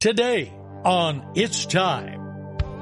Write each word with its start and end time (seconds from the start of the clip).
Today 0.00 0.52
on 0.84 1.32
It's 1.34 1.66
Time. 1.66 2.20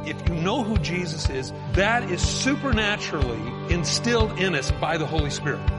If 0.05 0.29
you 0.29 0.35
know 0.35 0.63
who 0.63 0.77
Jesus 0.77 1.31
is, 1.31 1.51
that 1.73 2.11
is 2.11 2.21
supernaturally 2.21 3.73
instilled 3.73 4.39
in 4.39 4.55
us 4.55 4.71
by 4.73 4.99
the 4.99 5.07
Holy 5.07 5.31
Spirit. 5.31 5.63
I 5.67 5.73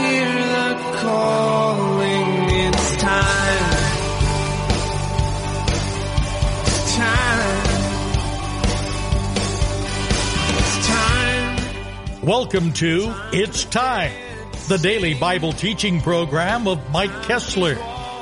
hear 0.00 0.32
the 0.32 0.96
calling. 0.96 2.48
It's 2.72 2.96
time. 2.96 3.74
It's 6.64 6.96
time. 6.96 7.60
It's 10.56 10.86
time. 10.88 12.22
Welcome 12.22 12.72
to 12.72 13.14
It's 13.34 13.64
Time, 13.66 14.12
the 14.68 14.78
daily 14.78 15.12
Bible 15.12 15.52
teaching 15.52 16.00
program 16.00 16.66
of 16.66 16.90
Mike 16.90 17.10
Kestler, 17.26 17.76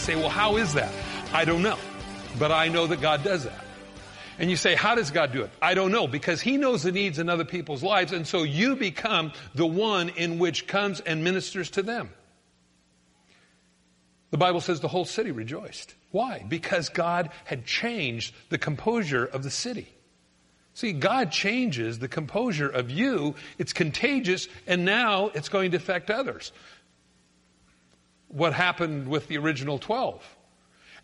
Say, 0.00 0.16
well, 0.16 0.28
how 0.28 0.56
is 0.56 0.74
that? 0.74 0.92
I 1.32 1.44
don't 1.44 1.62
know. 1.62 1.78
But 2.38 2.52
I 2.52 2.68
know 2.68 2.86
that 2.86 3.00
God 3.00 3.22
does 3.22 3.44
that. 3.44 3.64
And 4.38 4.48
you 4.50 4.56
say, 4.56 4.74
how 4.74 4.94
does 4.94 5.10
God 5.10 5.32
do 5.32 5.42
it? 5.42 5.50
I 5.60 5.74
don't 5.74 5.92
know, 5.92 6.06
because 6.06 6.40
He 6.40 6.56
knows 6.56 6.82
the 6.82 6.92
needs 6.92 7.18
in 7.18 7.28
other 7.28 7.44
people's 7.44 7.82
lives, 7.82 8.12
and 8.12 8.26
so 8.26 8.42
you 8.42 8.74
become 8.74 9.32
the 9.54 9.66
one 9.66 10.08
in 10.08 10.38
which 10.38 10.66
comes 10.66 11.00
and 11.00 11.22
ministers 11.22 11.70
to 11.70 11.82
them. 11.82 12.08
The 14.30 14.38
Bible 14.38 14.60
says 14.60 14.80
the 14.80 14.88
whole 14.88 15.04
city 15.04 15.32
rejoiced. 15.32 15.94
Why? 16.10 16.44
Because 16.48 16.88
God 16.88 17.30
had 17.44 17.66
changed 17.66 18.34
the 18.48 18.58
composure 18.58 19.26
of 19.26 19.42
the 19.42 19.50
city. 19.50 19.88
See, 20.72 20.92
God 20.92 21.32
changes 21.32 21.98
the 21.98 22.08
composure 22.08 22.68
of 22.68 22.90
you. 22.90 23.34
It's 23.58 23.72
contagious, 23.72 24.48
and 24.66 24.84
now 24.84 25.30
it's 25.34 25.48
going 25.48 25.72
to 25.72 25.76
affect 25.76 26.10
others. 26.10 26.52
What 28.30 28.52
happened 28.52 29.08
with 29.08 29.28
the 29.28 29.38
original 29.38 29.78
12? 29.78 30.22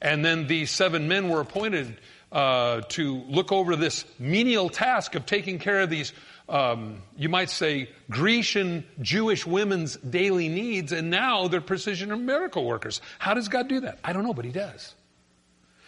And 0.00 0.24
then 0.24 0.46
these 0.46 0.70
seven 0.70 1.08
men 1.08 1.28
were 1.28 1.40
appointed 1.40 1.96
uh, 2.32 2.82
to 2.88 3.22
look 3.28 3.52
over 3.52 3.76
this 3.76 4.04
menial 4.18 4.68
task 4.68 5.14
of 5.14 5.26
taking 5.26 5.58
care 5.58 5.80
of 5.80 5.90
these, 5.90 6.12
um, 6.48 7.02
you 7.16 7.28
might 7.28 7.50
say, 7.50 7.88
Grecian 8.10 8.84
Jewish 9.00 9.46
women's 9.46 9.96
daily 9.96 10.48
needs, 10.48 10.92
and 10.92 11.10
now 11.10 11.48
they're 11.48 11.60
precision 11.60 12.12
and 12.12 12.26
miracle 12.26 12.64
workers. 12.64 13.00
How 13.18 13.34
does 13.34 13.48
God 13.48 13.68
do 13.68 13.80
that? 13.80 13.98
I 14.04 14.12
don't 14.12 14.24
know, 14.24 14.34
but 14.34 14.44
He 14.44 14.52
does. 14.52 14.94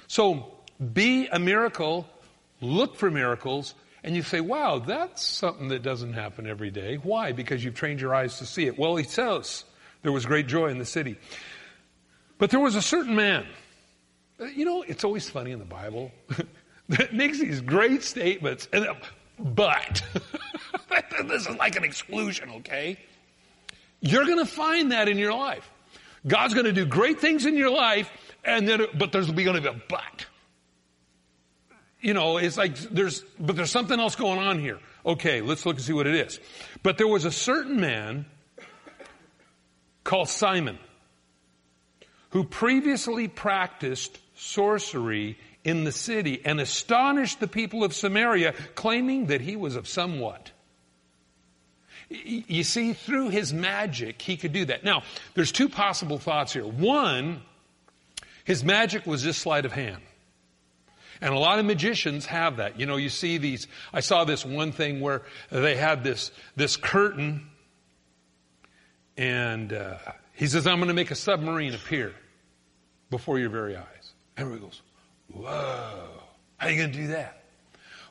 So 0.07 0.53
be 0.93 1.27
a 1.27 1.39
miracle, 1.39 2.09
look 2.61 2.97
for 2.97 3.11
miracles, 3.11 3.75
and 4.03 4.15
you 4.17 4.23
say, 4.23 4.41
wow, 4.41 4.79
that's 4.79 5.23
something 5.25 5.69
that 5.69 5.83
doesn't 5.83 6.15
happen 6.15 6.47
every 6.47 6.71
day. 6.71 6.97
Why? 6.97 7.33
Because 7.33 7.65
you've 7.65 7.75
trained 7.75 8.01
your 8.01 8.15
eyes 8.15 8.39
to 8.39 8.47
see 8.47 8.67
it. 8.67 8.79
Well, 8.79 8.97
he 8.97 9.05
says 9.05 9.65
there 10.03 10.13
was 10.13 10.27
great 10.27 10.47
joy 10.47 10.69
in 10.69 10.79
the 10.79 10.85
city. 10.85 11.19
But 12.39 12.51
there 12.51 12.61
was 12.61 12.77
a 12.77 12.83
certain 12.83 13.15
man. 13.15 13.47
Uh, 14.41 14.47
You 14.47 14.65
know, 14.65 14.83
it's 14.83 15.05
always 15.05 15.29
funny 15.29 15.51
in 15.51 15.59
the 15.59 15.65
Bible 15.65 16.13
that 16.89 17.13
makes 17.13 17.39
these 17.41 17.61
great 17.61 18.03
statements, 18.03 18.69
and 18.73 18.87
but 19.39 20.03
this 21.29 21.47
is 21.47 21.57
like 21.57 21.77
an 21.77 21.85
exclusion, 21.85 22.51
okay? 22.59 22.99
You're 24.01 24.25
going 24.25 24.39
to 24.39 24.47
find 24.47 24.93
that 24.93 25.09
in 25.09 25.19
your 25.19 25.35
life. 25.35 25.69
God's 26.27 26.55
going 26.55 26.67
to 26.67 26.73
do 26.73 26.85
great 26.85 27.21
things 27.21 27.47
in 27.47 27.57
your 27.57 27.71
life, 27.71 28.11
and 28.45 28.69
then, 28.69 28.87
but 28.95 29.13
there's 29.13 29.31
going 29.31 29.55
to 29.55 29.61
be 29.61 29.69
a 29.69 29.81
but. 29.89 30.27
You 32.01 32.15
know, 32.15 32.39
it's 32.39 32.57
like 32.57 32.77
there's, 32.77 33.23
but 33.41 33.57
there's 33.57 33.73
something 33.73 33.99
else 33.99 34.15
going 34.15 34.39
on 34.39 34.61
here. 34.61 34.79
Okay, 35.05 35.41
let's 35.41 35.67
look 35.67 35.77
and 35.77 35.85
see 35.85 35.93
what 35.93 36.07
it 36.07 36.15
is. 36.15 36.39
But 36.83 36.99
there 36.99 37.09
was 37.09 37.25
a 37.25 37.33
certain 37.33 37.81
man 37.81 38.27
called 40.09 40.31
Simon 40.31 40.79
who 42.31 42.45
previously 42.45 43.29
practiced 43.29 44.19
sorcery 44.35 45.39
in 45.65 45.85
the 45.85 45.93
city 45.93 46.41
and 46.45 46.61
astonished 46.61 47.41
the 47.41 47.49
people 47.49 47.85
of 47.85 47.95
Samaria, 47.95 48.55
claiming 48.75 49.27
that 49.27 49.41
he 49.41 49.57
was 49.57 49.77
of 49.77 49.87
somewhat. 49.87 50.51
You 52.09 52.65
see, 52.65 52.95
through 52.95 53.31
his 53.31 53.53
magic, 53.53 54.23
he 54.23 54.39
could 54.39 54.53
do 54.53 54.65
that. 54.67 54.83
Now, 54.83 55.03
there's 55.35 55.53
two 55.53 55.69
possible 55.69 56.19
thoughts 56.19 56.55
here. 56.55 56.67
One, 56.67 57.43
his 58.45 58.65
magic 58.65 59.07
was 59.07 59.23
just 59.23 59.41
sleight 59.41 59.67
of 59.67 59.73
hand. 59.73 60.03
And 61.21 61.35
a 61.35 61.39
lot 61.39 61.59
of 61.59 61.67
magicians 61.67 62.25
have 62.27 62.59
that. 62.59 62.81
You 62.81 62.87
know, 62.87 62.97
you 62.97 63.11
see 63.11 63.37
these, 63.37 63.67
I 63.93 64.01
saw 64.01 64.25
this 64.25 64.45
one 64.45 64.73
thing 64.73 65.01
where 65.01 65.23
they 65.51 65.77
had 65.77 66.03
this, 66.03 66.31
this 66.57 66.79
curtain 66.79 67.48
and 69.19 69.73
uh, 69.73 69.97
he 70.33 70.47
says, 70.47 70.67
I'm 70.67 70.77
going 70.77 70.89
to 70.89 70.95
make 70.95 71.11
a 71.11 71.17
submarine 71.17 71.75
appear 71.75 72.15
before 73.11 73.39
your 73.39 73.51
very 73.51 73.77
eyes. 73.77 74.13
Everybody 74.37 74.63
goes, 74.63 74.81
whoa, 75.35 76.09
how 76.57 76.67
are 76.67 76.71
you 76.71 76.79
going 76.79 76.93
to 76.93 76.99
do 76.99 77.07
that? 77.09 77.43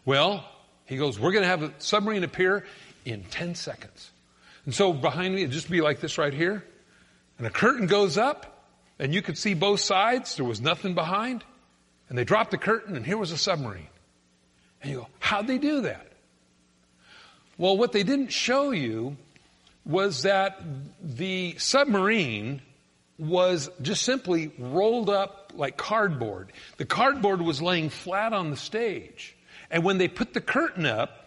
Well, 0.04 0.44
he 0.86 0.98
goes, 0.98 1.18
we're 1.18 1.32
going 1.32 1.44
to 1.44 1.50
have 1.50 1.64
a 1.64 1.74
submarine 1.80 2.26
appear 2.26 2.66
in 3.06 3.24
10 3.24 3.56
seconds. 3.56 4.12
And 4.66 4.76
so 4.76 4.92
behind 4.92 5.34
me, 5.34 5.44
it'd 5.44 5.54
just 5.54 5.72
be 5.72 5.80
like 5.80 6.02
this 6.02 6.18
right 6.18 6.34
here. 6.34 6.64
And 7.38 7.48
a 7.48 7.52
curtain 7.52 7.88
goes 7.88 8.18
up 8.18 8.66
and 9.00 9.14
you 9.14 9.22
could 9.22 9.38
see 9.38 9.54
both 9.54 9.80
sides. 9.80 10.36
There 10.36 10.46
was 10.46 10.60
nothing 10.60 10.94
behind. 10.94 11.46
And 12.10 12.18
they 12.18 12.26
dropped 12.26 12.52
the 12.52 12.58
curtain 12.58 12.98
and 12.98 13.06
here 13.06 13.18
was 13.18 13.32
a 13.32 13.38
submarine. 13.38 13.88
And 14.82 14.92
you 14.92 14.98
go, 14.98 15.08
how'd 15.20 15.48
they 15.48 15.58
do 15.58 15.82
that? 15.82 16.08
Well, 17.58 17.78
what 17.78 17.94
they 17.94 18.04
didn't 18.04 18.30
show 18.30 18.72
you 18.72 19.16
was 19.88 20.24
that 20.24 20.60
the 21.02 21.56
submarine 21.58 22.62
was 23.18 23.72
just 23.82 24.04
simply 24.04 24.52
rolled 24.60 25.10
up 25.10 25.54
like 25.56 25.78
cardboard. 25.78 26.52
The 26.78 26.86
cardboard 26.86 27.42
was 27.42 27.62
laying 27.62 27.90
flat 27.90 28.34
on 28.34 28.52
the 28.52 28.58
stage. 28.58 29.36
And 29.72 29.84
when 29.84 29.98
they 29.98 30.08
put 30.08 30.34
the 30.34 30.42
curtain 30.42 30.86
up, 30.86 31.24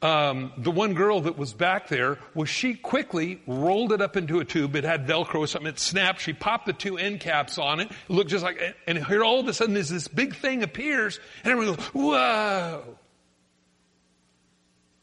um, 0.00 0.52
the 0.56 0.70
one 0.70 0.94
girl 0.94 1.22
that 1.22 1.36
was 1.36 1.52
back 1.52 1.88
there 1.88 2.18
was 2.32 2.48
she 2.48 2.74
quickly 2.74 3.42
rolled 3.48 3.92
it 3.92 4.00
up 4.00 4.16
into 4.16 4.38
a 4.38 4.44
tube. 4.44 4.76
It 4.76 4.84
had 4.84 5.08
Velcro 5.08 5.40
or 5.40 5.46
something. 5.48 5.68
It 5.68 5.80
snapped. 5.80 6.20
She 6.20 6.32
popped 6.32 6.66
the 6.66 6.72
two 6.72 6.98
end 6.98 7.18
caps 7.18 7.58
on 7.58 7.80
it. 7.80 7.90
It 7.90 8.10
looked 8.10 8.30
just 8.30 8.44
like, 8.44 8.76
and 8.86 9.04
here 9.06 9.24
all 9.24 9.40
of 9.40 9.48
a 9.48 9.52
sudden 9.52 9.74
there's 9.74 9.88
this 9.88 10.06
big 10.06 10.36
thing 10.36 10.62
appears 10.62 11.18
and 11.42 11.52
everyone 11.52 11.74
goes, 11.74 11.84
whoa. 11.86 12.98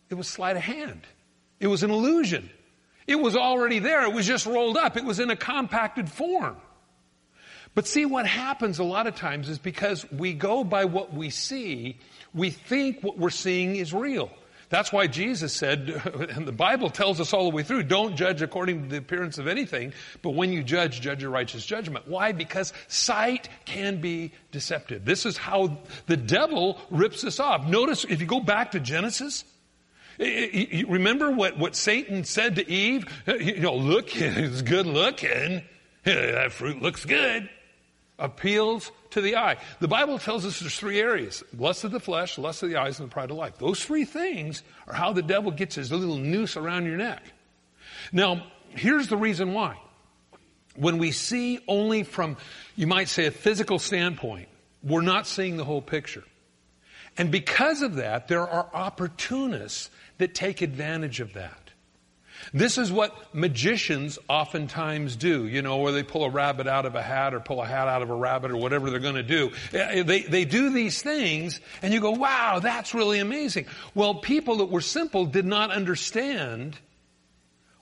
It 0.10 0.14
was 0.14 0.30
sleight 0.30 0.56
of 0.56 0.62
hand. 0.62 1.02
It 1.60 1.68
was 1.68 1.84
an 1.84 1.92
illusion. 1.92 2.50
It 3.08 3.16
was 3.16 3.36
already 3.36 3.80
there. 3.80 4.04
It 4.04 4.14
was 4.14 4.26
just 4.26 4.46
rolled 4.46 4.78
up. 4.78 4.98
It 4.98 5.06
was 5.06 5.20
in 5.20 5.30
a 5.30 5.36
compacted 5.36 6.10
form. 6.10 6.58
But 7.76 7.88
see, 7.88 8.06
what 8.06 8.26
happens 8.26 8.80
a 8.80 8.84
lot 8.84 9.06
of 9.06 9.16
times 9.16 9.50
is 9.50 9.60
because 9.60 10.10
we 10.12 10.34
go 10.34 10.64
by 10.64 10.86
what 10.86 11.14
we 11.14 11.30
see, 11.30 11.98
we 12.34 12.50
think 12.50 13.04
what 13.04 13.18
we're 13.18 13.30
seeing 13.30 13.76
is 13.76 13.94
real. 13.94 14.32
That's 14.70 14.92
why 14.92 15.08
Jesus 15.08 15.54
said, 15.54 15.90
and 16.36 16.48
the 16.48 16.52
Bible 16.54 16.90
tells 16.90 17.20
us 17.20 17.34
all 17.34 17.50
the 17.50 17.56
way 17.56 17.64
through, 17.64 17.84
don't 17.84 18.16
judge 18.16 18.42
according 18.42 18.84
to 18.84 18.90
the 18.90 18.98
appearance 18.98 19.38
of 19.38 19.48
anything, 19.48 19.94
but 20.22 20.32
when 20.32 20.52
you 20.52 20.64
judge, 20.64 21.02
judge 21.02 21.24
a 21.24 21.30
righteous 21.30 21.66
judgment. 21.66 22.08
Why? 22.08 22.32
Because 22.32 22.74
sight 22.88 23.50
can 23.66 24.02
be 24.02 24.32
deceptive. 24.52 25.06
This 25.06 25.26
is 25.26 25.38
how 25.38 25.78
the 26.08 26.18
devil 26.18 26.80
rips 26.90 27.24
us 27.26 27.40
off. 27.40 27.68
Notice, 27.68 28.06
if 28.06 28.22
you 28.22 28.28
go 28.28 28.40
back 28.40 28.72
to 28.72 28.80
Genesis, 28.80 29.44
remember 30.20 31.32
what, 31.32 31.58
what 31.58 31.76
Satan 31.76 32.24
said 32.24 32.56
to 32.56 32.70
Eve? 32.70 33.06
Uh, 33.28 33.36
you 33.36 33.60
know, 33.60 33.76
look, 33.76 34.16
it's 34.16 34.62
good 34.62 34.86
looking. 34.86 35.64
That 36.04 36.52
fruit 36.52 36.84
looks 36.84 37.04
good. 37.04 37.50
Appeals 38.20 38.92
to 39.10 39.22
the 39.22 39.38
eye. 39.38 39.58
The 39.80 39.88
Bible 39.88 40.20
tells 40.20 40.46
us 40.46 40.60
there's 40.60 40.78
three 40.78 41.00
areas. 41.00 41.44
Lust 41.58 41.84
of 41.84 41.90
the 41.90 42.00
flesh, 42.00 42.38
lust 42.38 42.62
of 42.62 42.70
the 42.70 42.76
eyes, 42.76 43.00
and 43.00 43.10
the 43.10 43.12
pride 43.12 43.32
of 43.32 43.38
life. 43.38 43.58
Those 43.58 43.84
three 43.84 44.06
things 44.06 44.62
are 44.88 44.94
how 44.94 45.14
the 45.14 45.24
devil 45.24 45.50
gets 45.50 45.74
his 45.74 45.92
little 45.92 46.18
noose 46.18 46.58
around 46.58 46.86
your 46.86 46.98
neck. 46.98 47.24
Now, 48.12 48.46
here's 48.70 49.08
the 49.08 49.18
reason 49.18 49.54
why. 49.54 49.80
When 50.76 51.00
we 51.00 51.12
see 51.12 51.60
only 51.68 52.04
from, 52.04 52.38
you 52.76 52.86
might 52.86 53.10
say, 53.10 53.26
a 53.26 53.32
physical 53.32 53.80
standpoint, 53.80 54.48
we're 54.84 55.02
not 55.02 55.26
seeing 55.26 55.58
the 55.58 55.66
whole 55.66 55.82
picture. 55.82 56.24
And 57.18 57.32
because 57.32 57.82
of 57.82 57.96
that, 57.96 58.28
there 58.28 58.48
are 58.48 58.70
opportunists 58.74 59.90
that 60.18 60.34
take 60.34 60.62
advantage 60.62 61.20
of 61.20 61.34
that. 61.34 61.66
This 62.54 62.78
is 62.78 62.92
what 62.92 63.34
magicians 63.34 64.20
oftentimes 64.30 65.16
do, 65.16 65.48
you 65.48 65.62
know, 65.62 65.78
where 65.78 65.92
they 65.92 66.04
pull 66.04 66.26
a 66.26 66.30
rabbit 66.30 66.68
out 66.68 66.86
of 66.86 66.96
a 66.96 67.02
hat 67.02 67.34
or 67.34 67.40
pull 67.40 67.62
a 67.62 67.66
hat 67.66 67.88
out 67.88 68.02
of 68.02 68.10
a 68.10 68.16
rabbit 68.16 68.52
or 68.52 68.58
whatever 68.58 68.90
they're 68.90 69.00
going 69.00 69.16
to 69.16 69.24
do. 69.24 69.52
Eh, 69.74 70.04
they, 70.04 70.22
they 70.22 70.46
do 70.46 70.70
these 70.70 71.02
things 71.02 71.60
and 71.82 71.94
you 71.94 72.00
go, 72.00 72.12
wow, 72.12 72.60
that's 72.60 72.94
really 72.94 73.20
amazing. 73.20 73.66
Well, 73.94 74.16
people 74.16 74.58
that 74.58 74.66
were 74.66 74.82
simple 74.82 75.26
did 75.26 75.46
not 75.46 75.72
understand 75.72 76.78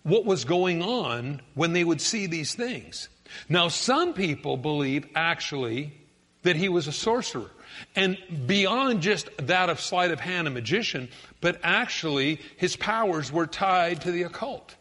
what 0.04 0.26
was 0.26 0.46
going 0.46 0.82
on 0.82 1.42
when 1.56 1.74
they 1.74 1.84
would 1.84 2.02
see 2.02 2.28
these 2.28 2.54
things. 2.56 3.10
Now, 3.50 3.70
some 3.70 4.14
people 4.14 4.58
believe 4.58 5.08
actually 5.16 5.94
that 6.44 6.56
he 6.56 6.70
was 6.70 6.88
a 6.88 6.92
sorcerer. 6.92 7.50
And 7.96 8.18
beyond 8.48 9.02
just 9.02 9.30
that 9.38 9.70
of 9.70 9.80
sleight 9.80 10.12
of 10.12 10.20
hand, 10.20 10.48
a 10.48 10.52
magician, 10.52 11.10
but 11.42 11.60
actually 11.64 12.40
his 12.58 12.76
powers 12.76 13.32
were 13.32 13.48
tied 13.48 14.02
to 14.02 14.12
the 14.12 14.24
occult. 14.24 14.76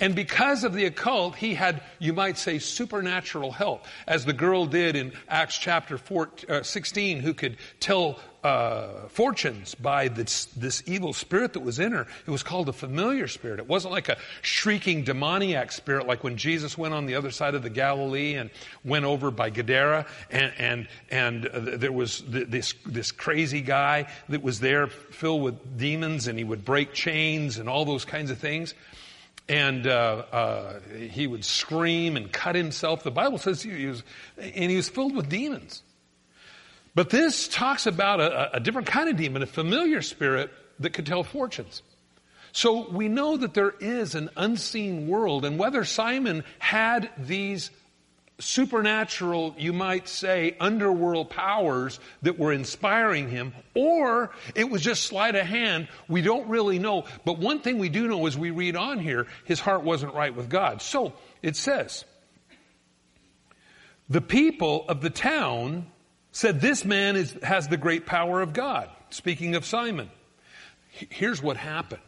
And 0.00 0.14
because 0.14 0.64
of 0.64 0.72
the 0.72 0.86
occult, 0.86 1.36
he 1.36 1.54
had, 1.54 1.82
you 1.98 2.14
might 2.14 2.38
say, 2.38 2.58
supernatural 2.58 3.52
help, 3.52 3.84
as 4.06 4.24
the 4.24 4.32
girl 4.32 4.64
did 4.64 4.96
in 4.96 5.12
Acts 5.28 5.58
chapter 5.58 5.98
4, 5.98 6.30
uh, 6.48 6.62
16, 6.62 7.20
who 7.20 7.34
could 7.34 7.58
tell 7.80 8.18
uh, 8.42 9.08
fortunes 9.08 9.74
by 9.74 10.08
this, 10.08 10.46
this 10.46 10.82
evil 10.86 11.12
spirit 11.12 11.52
that 11.52 11.60
was 11.60 11.78
in 11.78 11.92
her. 11.92 12.06
It 12.26 12.30
was 12.30 12.42
called 12.42 12.70
a 12.70 12.72
familiar 12.72 13.28
spirit. 13.28 13.58
It 13.58 13.68
wasn't 13.68 13.92
like 13.92 14.08
a 14.08 14.16
shrieking 14.40 15.04
demoniac 15.04 15.70
spirit, 15.72 16.06
like 16.06 16.24
when 16.24 16.38
Jesus 16.38 16.78
went 16.78 16.94
on 16.94 17.04
the 17.04 17.16
other 17.16 17.30
side 17.30 17.54
of 17.54 17.62
the 17.62 17.68
Galilee 17.68 18.36
and 18.36 18.48
went 18.82 19.04
over 19.04 19.30
by 19.30 19.50
Gadara, 19.50 20.06
and 20.30 20.52
and 20.58 20.88
and 21.10 21.46
uh, 21.46 21.76
there 21.76 21.92
was 21.92 22.22
this 22.26 22.72
this 22.86 23.12
crazy 23.12 23.60
guy 23.60 24.06
that 24.30 24.42
was 24.42 24.60
there, 24.60 24.86
filled 24.86 25.42
with 25.42 25.78
demons, 25.78 26.26
and 26.26 26.38
he 26.38 26.44
would 26.44 26.64
break 26.64 26.94
chains 26.94 27.58
and 27.58 27.68
all 27.68 27.84
those 27.84 28.06
kinds 28.06 28.30
of 28.30 28.38
things 28.38 28.74
and 29.48 29.86
uh, 29.86 30.24
uh, 30.32 30.80
he 31.10 31.26
would 31.26 31.44
scream 31.44 32.16
and 32.16 32.32
cut 32.32 32.54
himself. 32.54 33.02
The 33.02 33.10
Bible 33.10 33.38
says 33.38 33.62
he 33.62 33.86
was, 33.86 34.02
and 34.38 34.70
he 34.70 34.76
was 34.76 34.88
filled 34.88 35.14
with 35.14 35.28
demons. 35.28 35.82
But 36.94 37.10
this 37.10 37.48
talks 37.48 37.86
about 37.86 38.20
a, 38.20 38.56
a 38.56 38.60
different 38.60 38.88
kind 38.88 39.08
of 39.08 39.16
demon, 39.16 39.42
a 39.42 39.46
familiar 39.46 40.02
spirit 40.02 40.50
that 40.80 40.92
could 40.92 41.06
tell 41.06 41.22
fortunes. 41.22 41.82
So 42.52 42.90
we 42.90 43.08
know 43.08 43.36
that 43.36 43.54
there 43.54 43.74
is 43.80 44.14
an 44.14 44.30
unseen 44.36 45.06
world, 45.06 45.44
and 45.44 45.58
whether 45.58 45.84
Simon 45.84 46.44
had 46.58 47.10
these 47.16 47.70
supernatural, 48.40 49.54
you 49.58 49.72
might 49.72 50.08
say, 50.08 50.56
underworld 50.58 51.30
powers 51.30 52.00
that 52.22 52.38
were 52.38 52.52
inspiring 52.52 53.28
him, 53.28 53.52
or 53.74 54.30
it 54.54 54.68
was 54.68 54.82
just 54.82 55.04
sleight 55.04 55.34
of 55.34 55.46
hand. 55.46 55.88
We 56.08 56.22
don't 56.22 56.48
really 56.48 56.78
know. 56.78 57.04
But 57.24 57.38
one 57.38 57.60
thing 57.60 57.78
we 57.78 57.88
do 57.88 58.08
know 58.08 58.26
as 58.26 58.36
we 58.36 58.50
read 58.50 58.76
on 58.76 58.98
here, 58.98 59.26
his 59.44 59.60
heart 59.60 59.82
wasn't 59.82 60.14
right 60.14 60.34
with 60.34 60.48
God. 60.48 60.82
So 60.82 61.12
it 61.42 61.56
says, 61.56 62.04
the 64.08 64.20
people 64.20 64.84
of 64.88 65.00
the 65.00 65.10
town 65.10 65.86
said, 66.32 66.60
This 66.60 66.84
man 66.84 67.16
is, 67.16 67.36
has 67.42 67.68
the 67.68 67.76
great 67.76 68.06
power 68.06 68.40
of 68.40 68.52
God. 68.52 68.90
Speaking 69.10 69.54
of 69.54 69.64
Simon. 69.64 70.10
Here's 70.90 71.40
what 71.40 71.56
happened. 71.56 72.02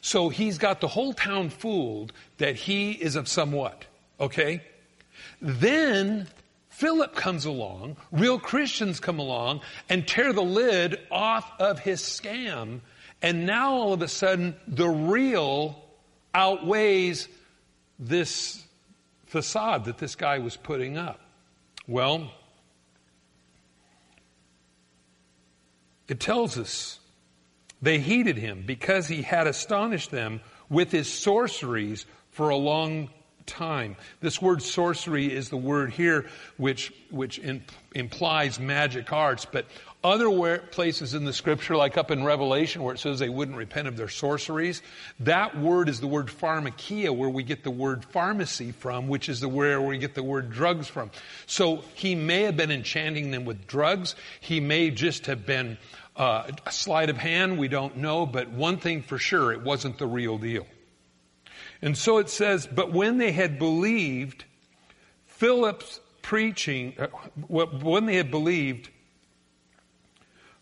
So 0.00 0.28
he's 0.28 0.58
got 0.58 0.80
the 0.80 0.88
whole 0.88 1.12
town 1.12 1.50
fooled 1.50 2.12
that 2.38 2.56
he 2.56 2.92
is 2.92 3.14
of 3.16 3.28
somewhat. 3.28 3.84
Okay? 4.18 4.62
Then 5.42 6.28
Philip 6.68 7.16
comes 7.16 7.44
along, 7.44 7.96
real 8.12 8.38
Christians 8.38 9.00
come 9.00 9.18
along 9.18 9.60
and 9.88 10.06
tear 10.06 10.32
the 10.32 10.42
lid 10.42 11.00
off 11.10 11.52
of 11.58 11.80
his 11.80 12.00
scam. 12.00 12.80
And 13.20 13.44
now 13.44 13.72
all 13.72 13.92
of 13.92 14.02
a 14.02 14.08
sudden, 14.08 14.54
the 14.68 14.88
real 14.88 15.84
outweighs 16.32 17.28
this 17.98 18.64
facade 19.26 19.86
that 19.86 19.98
this 19.98 20.14
guy 20.14 20.38
was 20.38 20.56
putting 20.56 20.96
up. 20.96 21.20
Well, 21.88 22.30
it 26.06 26.20
tells 26.20 26.56
us 26.56 27.00
they 27.80 27.98
heeded 27.98 28.36
him 28.36 28.62
because 28.64 29.08
he 29.08 29.22
had 29.22 29.48
astonished 29.48 30.12
them 30.12 30.40
with 30.68 30.92
his 30.92 31.12
sorceries 31.12 32.06
for 32.30 32.48
a 32.50 32.56
long 32.56 33.10
time. 33.46 33.96
This 34.20 34.40
word 34.40 34.62
sorcery 34.62 35.32
is 35.32 35.48
the 35.48 35.56
word 35.56 35.92
here 35.92 36.26
which, 36.56 36.92
which 37.10 37.40
implies 37.94 38.58
magic 38.58 39.12
arts, 39.12 39.44
but 39.44 39.66
other 40.04 40.28
where, 40.28 40.58
places 40.58 41.14
in 41.14 41.24
the 41.24 41.32
scripture, 41.32 41.76
like 41.76 41.96
up 41.96 42.10
in 42.10 42.24
Revelation 42.24 42.82
where 42.82 42.94
it 42.94 42.98
says 42.98 43.20
they 43.20 43.28
wouldn't 43.28 43.56
repent 43.56 43.86
of 43.86 43.96
their 43.96 44.08
sorceries, 44.08 44.82
that 45.20 45.56
word 45.56 45.88
is 45.88 46.00
the 46.00 46.08
word 46.08 46.26
pharmakeia, 46.26 47.14
where 47.14 47.28
we 47.28 47.44
get 47.44 47.62
the 47.62 47.70
word 47.70 48.04
pharmacy 48.06 48.72
from, 48.72 49.06
which 49.06 49.28
is 49.28 49.40
the 49.40 49.48
where 49.48 49.80
we 49.80 49.98
get 49.98 50.14
the 50.14 50.22
word 50.22 50.50
drugs 50.50 50.88
from. 50.88 51.10
So 51.46 51.84
he 51.94 52.14
may 52.16 52.42
have 52.42 52.56
been 52.56 52.72
enchanting 52.72 53.30
them 53.30 53.44
with 53.44 53.66
drugs. 53.68 54.16
He 54.40 54.58
may 54.58 54.90
just 54.90 55.26
have 55.26 55.46
been 55.46 55.78
uh, 56.16 56.50
a 56.66 56.72
sleight 56.72 57.08
of 57.08 57.16
hand. 57.16 57.58
We 57.58 57.68
don't 57.68 57.98
know, 57.98 58.26
but 58.26 58.50
one 58.50 58.78
thing 58.78 59.02
for 59.02 59.18
sure, 59.18 59.52
it 59.52 59.62
wasn't 59.62 59.98
the 59.98 60.06
real 60.06 60.36
deal. 60.36 60.66
And 61.82 61.98
so 61.98 62.18
it 62.18 62.30
says, 62.30 62.66
but 62.66 62.92
when 62.92 63.18
they 63.18 63.32
had 63.32 63.58
believed 63.58 64.44
Philip's 65.26 66.00
preaching, 66.22 66.94
uh, 66.98 67.08
when 67.48 68.06
they 68.06 68.14
had 68.14 68.30
believed 68.30 68.88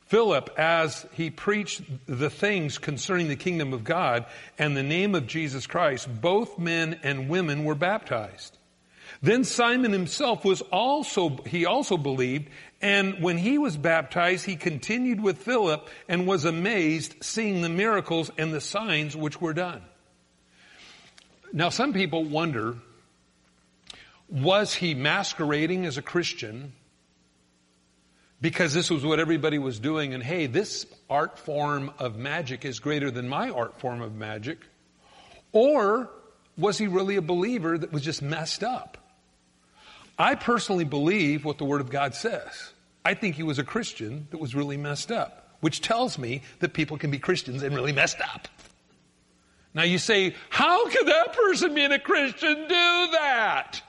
Philip 0.07 0.51
as 0.59 1.07
he 1.13 1.31
preached 1.31 1.83
the 2.07 2.31
things 2.31 2.79
concerning 2.79 3.29
the 3.29 3.37
kingdom 3.37 3.73
of 3.73 3.85
God 3.85 4.25
and 4.59 4.77
the 4.77 4.83
name 4.83 5.15
of 5.15 5.27
Jesus 5.27 5.67
Christ, 5.67 6.09
both 6.21 6.59
men 6.59 6.99
and 7.03 7.29
women 7.29 7.65
were 7.65 7.75
baptized. 7.75 8.57
Then 9.23 9.45
Simon 9.45 9.93
himself 9.93 10.45
was 10.45 10.63
also, 10.63 11.37
he 11.47 11.67
also 11.67 11.99
believed, 11.99 12.49
and 12.81 13.23
when 13.23 13.37
he 13.37 13.59
was 13.59 13.77
baptized, 13.77 14.47
he 14.47 14.57
continued 14.57 15.21
with 15.21 15.39
Philip 15.39 15.87
and 16.09 16.27
was 16.27 16.45
amazed 16.47 17.17
seeing 17.21 17.61
the 17.61 17.69
miracles 17.69 18.31
and 18.39 18.53
the 18.53 18.61
signs 18.61 19.15
which 19.15 19.41
were 19.41 19.53
done. 19.53 19.83
Now, 21.53 21.69
some 21.69 21.93
people 21.93 22.25
wonder 22.25 22.77
was 24.29 24.73
he 24.75 24.95
masquerading 24.95 25.87
as 25.87 25.99
a 25.99 26.03
Christian 26.03 26.73
because 28.41 28.73
this 28.73 28.91
was 28.91 29.05
what 29.05 29.21
everybody 29.21 29.59
was 29.59 29.79
doing, 29.79 30.15
and 30.15 30.23
hey, 30.23 30.47
this 30.47 30.87
art 31.11 31.39
form 31.39 31.93
of 31.99 32.17
magic 32.17 32.65
is 32.65 32.79
greater 32.79 33.11
than 33.11 33.29
my 33.29 33.51
art 33.51 33.79
form 33.81 34.01
of 34.01 34.15
magic? 34.15 34.59
Or 35.53 36.09
was 36.57 36.79
he 36.79 36.87
really 36.87 37.17
a 37.17 37.23
believer 37.23 37.77
that 37.77 37.93
was 37.93 38.03
just 38.03 38.23
messed 38.23 38.63
up? 38.63 38.97
I 40.19 40.37
personally 40.37 40.85
believe 40.85 41.45
what 41.45 41.59
the 41.59 41.65
Word 41.65 41.81
of 41.81 41.91
God 41.91 42.15
says. 42.15 42.73
I 43.05 43.15
think 43.15 43.35
he 43.35 43.43
was 43.43 43.59
a 43.59 43.65
Christian 43.65 44.29
that 44.31 44.39
was 44.39 44.55
really 44.55 44.77
messed 44.77 45.11
up, 45.11 45.57
which 45.61 45.81
tells 45.81 46.19
me 46.19 46.43
that 46.61 46.73
people 46.73 46.99
can 46.99 47.11
be 47.11 47.19
Christians 47.19 47.63
and 47.63 47.75
really 47.75 47.93
messed 47.93 48.21
up. 48.21 48.49
Now 49.75 49.83
you 49.83 49.99
say, 49.99 50.35
how 50.49 50.89
could 50.89 51.07
that 51.07 51.33
person 51.33 51.75
being 51.75 51.93
a 51.93 51.99
Christian 51.99 52.55
do 52.55 53.09
that? 53.13 53.81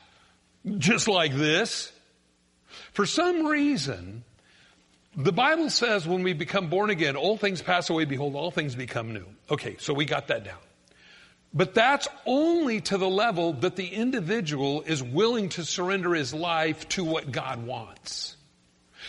Just 0.77 1.07
like 1.07 1.33
this. 1.33 1.91
For 2.93 3.05
some 3.05 3.47
reason, 3.47 4.23
the 5.15 5.31
Bible 5.31 5.69
says 5.69 6.07
when 6.07 6.23
we 6.23 6.33
become 6.33 6.69
born 6.69 6.89
again, 6.89 7.15
all 7.15 7.37
things 7.37 7.61
pass 7.61 7.89
away, 7.89 8.05
behold, 8.05 8.35
all 8.35 8.51
things 8.51 8.75
become 8.75 9.13
new. 9.13 9.25
Okay, 9.49 9.75
so 9.79 9.93
we 9.93 10.05
got 10.05 10.27
that 10.27 10.43
down. 10.43 10.59
But 11.53 11.73
that's 11.73 12.07
only 12.25 12.79
to 12.81 12.97
the 12.97 13.09
level 13.09 13.53
that 13.53 13.75
the 13.75 13.87
individual 13.87 14.83
is 14.83 15.03
willing 15.03 15.49
to 15.49 15.65
surrender 15.65 16.13
his 16.13 16.33
life 16.33 16.87
to 16.89 17.03
what 17.03 17.31
God 17.31 17.65
wants. 17.65 18.37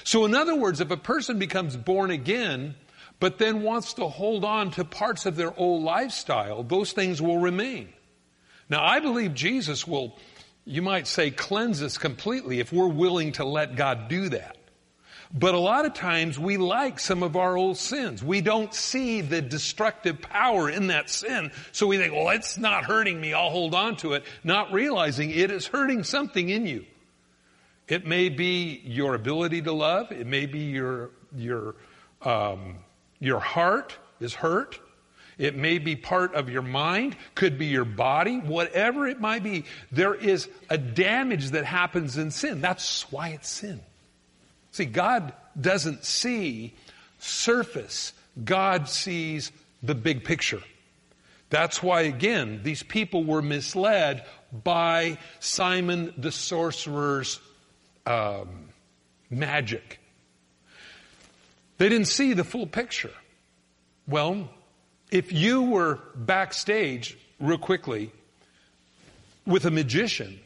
So 0.04 0.24
in 0.24 0.34
other 0.34 0.56
words, 0.56 0.80
if 0.80 0.90
a 0.90 0.96
person 0.96 1.38
becomes 1.38 1.76
born 1.76 2.10
again, 2.10 2.74
but 3.22 3.38
then 3.38 3.62
wants 3.62 3.94
to 3.94 4.08
hold 4.08 4.44
on 4.44 4.72
to 4.72 4.84
parts 4.84 5.26
of 5.26 5.36
their 5.36 5.56
old 5.56 5.84
lifestyle, 5.84 6.64
those 6.64 6.90
things 6.90 7.22
will 7.22 7.38
remain. 7.38 7.88
Now, 8.68 8.82
I 8.82 8.98
believe 8.98 9.32
Jesus 9.32 9.86
will, 9.86 10.18
you 10.64 10.82
might 10.82 11.06
say, 11.06 11.30
cleanse 11.30 11.84
us 11.84 11.98
completely 11.98 12.58
if 12.58 12.72
we're 12.72 12.88
willing 12.88 13.30
to 13.34 13.44
let 13.44 13.76
God 13.76 14.08
do 14.08 14.28
that. 14.30 14.56
But 15.32 15.54
a 15.54 15.58
lot 15.60 15.86
of 15.86 15.94
times 15.94 16.36
we 16.36 16.56
like 16.56 16.98
some 16.98 17.22
of 17.22 17.36
our 17.36 17.56
old 17.56 17.76
sins. 17.76 18.24
We 18.24 18.40
don't 18.40 18.74
see 18.74 19.20
the 19.20 19.40
destructive 19.40 20.20
power 20.20 20.68
in 20.68 20.88
that 20.88 21.08
sin. 21.08 21.52
So 21.70 21.86
we 21.86 21.98
think, 21.98 22.12
well, 22.12 22.30
it's 22.30 22.58
not 22.58 22.86
hurting 22.86 23.20
me. 23.20 23.34
I'll 23.34 23.50
hold 23.50 23.76
on 23.76 23.94
to 23.98 24.14
it. 24.14 24.24
Not 24.42 24.72
realizing 24.72 25.30
it 25.30 25.52
is 25.52 25.68
hurting 25.68 26.02
something 26.02 26.48
in 26.48 26.66
you. 26.66 26.86
It 27.86 28.04
may 28.04 28.30
be 28.30 28.82
your 28.84 29.14
ability 29.14 29.62
to 29.62 29.72
love. 29.72 30.10
It 30.10 30.26
may 30.26 30.46
be 30.46 30.58
your, 30.58 31.10
your, 31.36 31.76
um, 32.22 32.78
your 33.22 33.38
heart 33.38 33.96
is 34.20 34.34
hurt. 34.34 34.80
It 35.38 35.56
may 35.56 35.78
be 35.78 35.94
part 35.94 36.34
of 36.34 36.50
your 36.50 36.62
mind, 36.62 37.16
could 37.36 37.56
be 37.56 37.66
your 37.66 37.84
body, 37.84 38.38
whatever 38.38 39.06
it 39.06 39.20
might 39.20 39.44
be. 39.44 39.64
There 39.92 40.14
is 40.14 40.48
a 40.68 40.76
damage 40.76 41.50
that 41.50 41.64
happens 41.64 42.18
in 42.18 42.32
sin. 42.32 42.60
That's 42.60 43.10
why 43.12 43.28
it's 43.28 43.48
sin. 43.48 43.80
See, 44.72 44.86
God 44.86 45.32
doesn't 45.58 46.04
see 46.04 46.74
surface. 47.18 48.12
God 48.44 48.88
sees 48.88 49.52
the 49.82 49.94
big 49.94 50.24
picture. 50.24 50.62
That's 51.48 51.80
why, 51.82 52.02
again, 52.02 52.62
these 52.64 52.82
people 52.82 53.24
were 53.24 53.42
misled 53.42 54.24
by 54.52 55.18
Simon 55.38 56.12
the 56.18 56.32
sorcerer's 56.32 57.38
um, 58.04 58.68
magic. 59.30 60.00
They 61.82 61.88
didn't 61.88 62.06
see 62.06 62.32
the 62.32 62.44
full 62.44 62.68
picture. 62.68 63.10
Well, 64.06 64.48
if 65.10 65.32
you 65.32 65.62
were 65.62 65.98
backstage 66.14 67.18
real 67.40 67.58
quickly 67.58 68.12
with 69.48 69.64
a 69.64 69.70
magician 69.72 70.38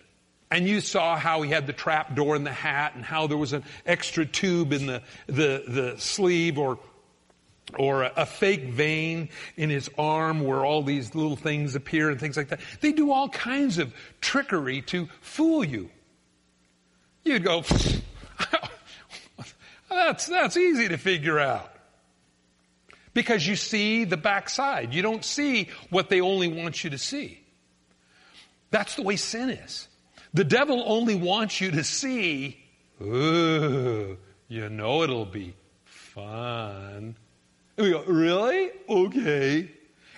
and 0.51 0.67
you 0.67 0.81
saw 0.81 1.15
how 1.15 1.43
he 1.43 1.51
had 1.51 1.67
the 1.67 1.75
trap 1.75 2.17
door 2.17 2.37
in 2.37 2.45
the 2.45 2.53
hat 2.55 2.95
and 2.95 3.05
how 3.05 3.27
there 3.27 3.37
was 3.37 3.53
an 3.53 3.65
extra 3.85 4.25
tube 4.25 4.73
in 4.73 4.87
the, 4.87 5.03
the, 5.27 5.63
the 5.69 5.95
sleeve 5.99 6.59
or 6.59 6.79
or 7.79 8.05
a, 8.05 8.13
a 8.17 8.25
fake 8.25 8.71
vein 8.71 9.29
in 9.59 9.69
his 9.69 9.91
arm 9.99 10.41
where 10.41 10.65
all 10.65 10.83
these 10.83 11.15
little 11.15 11.37
things 11.37 11.75
appear 11.75 12.09
and 12.09 12.19
things 12.19 12.39
like 12.39 12.49
that. 12.49 12.61
They 12.81 12.93
do 12.93 13.13
all 13.13 13.29
kinds 13.29 13.77
of 13.77 13.93
trickery 14.23 14.81
to 14.83 15.07
fool 15.21 15.63
you. 15.63 15.91
You'd 17.25 17.45
go, 17.45 17.63
that's, 20.07 20.27
that's 20.27 20.57
easy 20.57 20.89
to 20.89 20.99
figure 20.99 21.39
out. 21.39 21.73
Because 23.13 23.47
you 23.47 23.57
see 23.57 24.05
the 24.05 24.17
backside. 24.17 24.95
You 24.95 25.03
don't 25.03 25.25
see 25.25 25.69
what 25.91 26.11
they 26.11 26.21
only 26.21 26.49
want 26.49 26.85
you 26.85 26.91
to 26.91 26.99
see. 26.99 27.41
That's 28.71 28.95
the 28.95 29.03
way 29.03 29.17
sin 29.17 29.51
is. 29.51 29.89
The 30.35 30.45
devil 30.45 30.85
only 30.87 31.15
wants 31.15 31.61
you 31.61 31.71
to 31.73 31.83
see, 31.83 32.59
ooh, 33.01 34.19
you 34.49 34.69
know 34.69 35.03
it'll 35.03 35.25
be 35.25 35.55
fun. 35.85 37.17
And 37.77 37.87
we 37.87 37.91
go, 37.91 38.05
really? 38.05 38.71
Okay. 38.89 39.71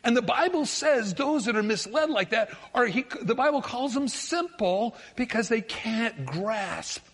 And 0.02 0.16
the 0.16 0.22
Bible 0.22 0.66
says 0.66 1.14
those 1.14 1.46
that 1.46 1.56
are 1.56 1.62
misled 1.62 2.10
like 2.10 2.30
that 2.30 2.50
are, 2.74 2.86
he, 2.86 3.04
the 3.22 3.34
Bible 3.34 3.62
calls 3.62 3.94
them 3.94 4.08
simple 4.08 4.96
because 5.16 5.48
they 5.48 5.60
can't 5.60 6.26
grasp 6.26 7.04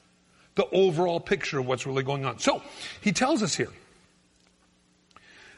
the 0.55 0.67
overall 0.71 1.21
picture 1.21 1.59
of 1.59 1.67
what's 1.67 1.87
really 1.87 2.03
going 2.03 2.25
on. 2.25 2.39
So, 2.39 2.63
he 3.01 3.13
tells 3.13 3.43
us 3.43 3.55
here 3.55 3.73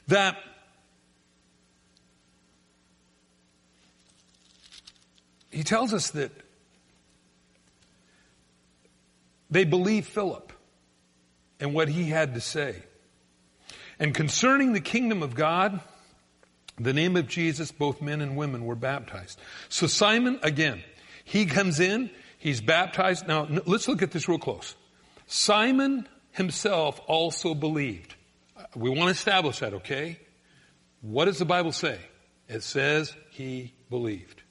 that 0.09 0.37
he 5.51 5.63
tells 5.63 5.93
us 5.93 6.11
that 6.11 6.31
they 9.51 9.65
believe 9.65 10.07
Philip 10.07 10.53
and 11.61 11.75
what 11.75 11.89
he 11.89 12.05
had 12.05 12.35
to 12.35 12.41
say. 12.41 12.83
And 13.99 14.15
concerning 14.15 14.73
the 14.73 14.81
kingdom 14.81 15.23
of 15.23 15.35
God, 15.35 15.81
the 16.79 16.93
name 16.93 17.17
of 17.17 17.27
Jesus, 17.27 17.73
both 17.73 18.03
men 18.03 18.21
and 18.21 18.37
women 18.37 18.67
were 18.67 18.75
baptized. 18.75 19.41
So 19.69 19.87
Simon, 19.87 20.39
again, 20.43 20.83
he 21.25 21.47
comes 21.47 21.81
in, 21.81 22.11
he's 22.39 22.61
baptized. 22.61 23.27
Now, 23.27 23.49
let's 23.67 23.89
look 23.89 24.03
at 24.03 24.11
this 24.11 24.29
real 24.29 24.39
close. 24.39 24.75
Simon 25.27 26.09
himself 26.33 27.01
also 27.07 27.55
believed. 27.55 28.15
We 28.75 28.91
want 28.91 29.05
to 29.05 29.11
establish 29.11 29.61
that, 29.61 29.75
okay? 29.75 30.19
What 31.01 31.27
does 31.27 31.39
the 31.39 31.45
Bible 31.45 31.73
say? 31.73 31.99
It 32.49 32.63
says 32.63 33.15
he 33.31 33.73
believed. 33.91 34.43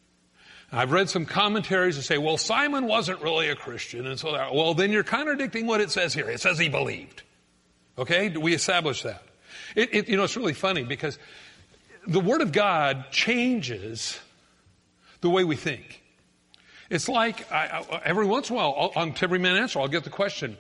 I've 0.71 0.91
read 0.91 1.09
some 1.09 1.25
commentaries 1.25 1.95
that 1.95 2.03
say, 2.03 2.17
well, 2.17 2.37
Simon 2.37 2.87
wasn't 2.87 3.21
really 3.21 3.49
a 3.49 3.55
Christian, 3.55 4.07
and 4.07 4.19
so 4.19 4.33
that, 4.33 4.53
well, 4.53 4.73
then 4.73 4.91
you're 4.91 5.03
contradicting 5.03 5.67
what 5.67 5.79
it 5.79 5.91
says 5.91 6.13
here. 6.13 6.29
It 6.29 6.41
says 6.41 6.57
he 6.57 6.69
believed. 6.69 7.23
Okay? 7.97 8.29
Do 8.29 8.41
we 8.41 8.53
establish 8.53 9.03
that? 9.03 9.23
It, 9.75 9.93
it, 9.93 10.09
you 10.09 10.17
know, 10.17 10.23
it's 10.23 10.35
really 10.35 10.53
funny 10.53 10.83
because 10.83 11.17
the 12.07 12.19
Word 12.19 12.41
of 12.41 12.51
God 12.51 13.05
changes 13.11 14.19
the 15.21 15.29
way 15.29 15.43
we 15.43 15.55
think. 15.55 16.01
It's 16.89 17.09
like 17.09 17.51
I, 17.51 17.85
I, 17.91 18.01
every 18.05 18.25
once 18.25 18.49
in 18.49 18.55
a 18.55 18.57
while, 18.57 18.91
on 18.95 19.13
every 19.21 19.39
man 19.39 19.55
answer, 19.57 19.79
I'll 19.79 19.87
get 19.87 20.03
the 20.03 20.09
question: 20.09 20.57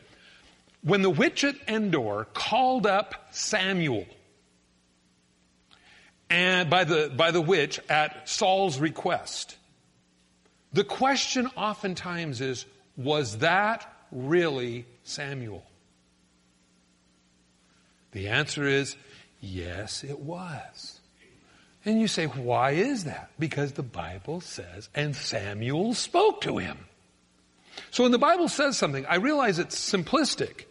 When 0.81 1.01
the 1.01 1.09
witch 1.09 1.43
at 1.43 1.55
Endor 1.67 2.27
called 2.33 2.87
up 2.87 3.27
Samuel, 3.31 4.05
and 6.29 6.69
by 6.69 6.83
the 6.83 7.11
by 7.15 7.31
the 7.31 7.41
witch 7.41 7.79
at 7.89 8.27
Saul's 8.27 8.79
request, 8.79 9.57
the 10.73 10.83
question 10.83 11.47
oftentimes 11.55 12.41
is, 12.41 12.65
was 12.97 13.37
that 13.37 13.89
really 14.11 14.85
Samuel? 15.03 15.63
The 18.11 18.29
answer 18.29 18.65
is, 18.65 18.95
yes, 19.41 20.03
it 20.03 20.19
was. 20.19 20.94
And 21.85 22.01
you 22.01 22.07
say, 22.07 22.25
why 22.25 22.71
is 22.71 23.03
that? 23.03 23.29
Because 23.37 23.73
the 23.73 23.83
Bible 23.83 24.41
says, 24.41 24.89
and 24.95 25.15
Samuel 25.15 25.93
spoke 25.93 26.41
to 26.41 26.57
him. 26.57 26.77
So 27.91 28.03
when 28.03 28.11
the 28.11 28.17
Bible 28.17 28.49
says 28.49 28.77
something, 28.77 29.05
I 29.05 29.15
realize 29.15 29.59
it's 29.59 29.77
simplistic, 29.77 30.65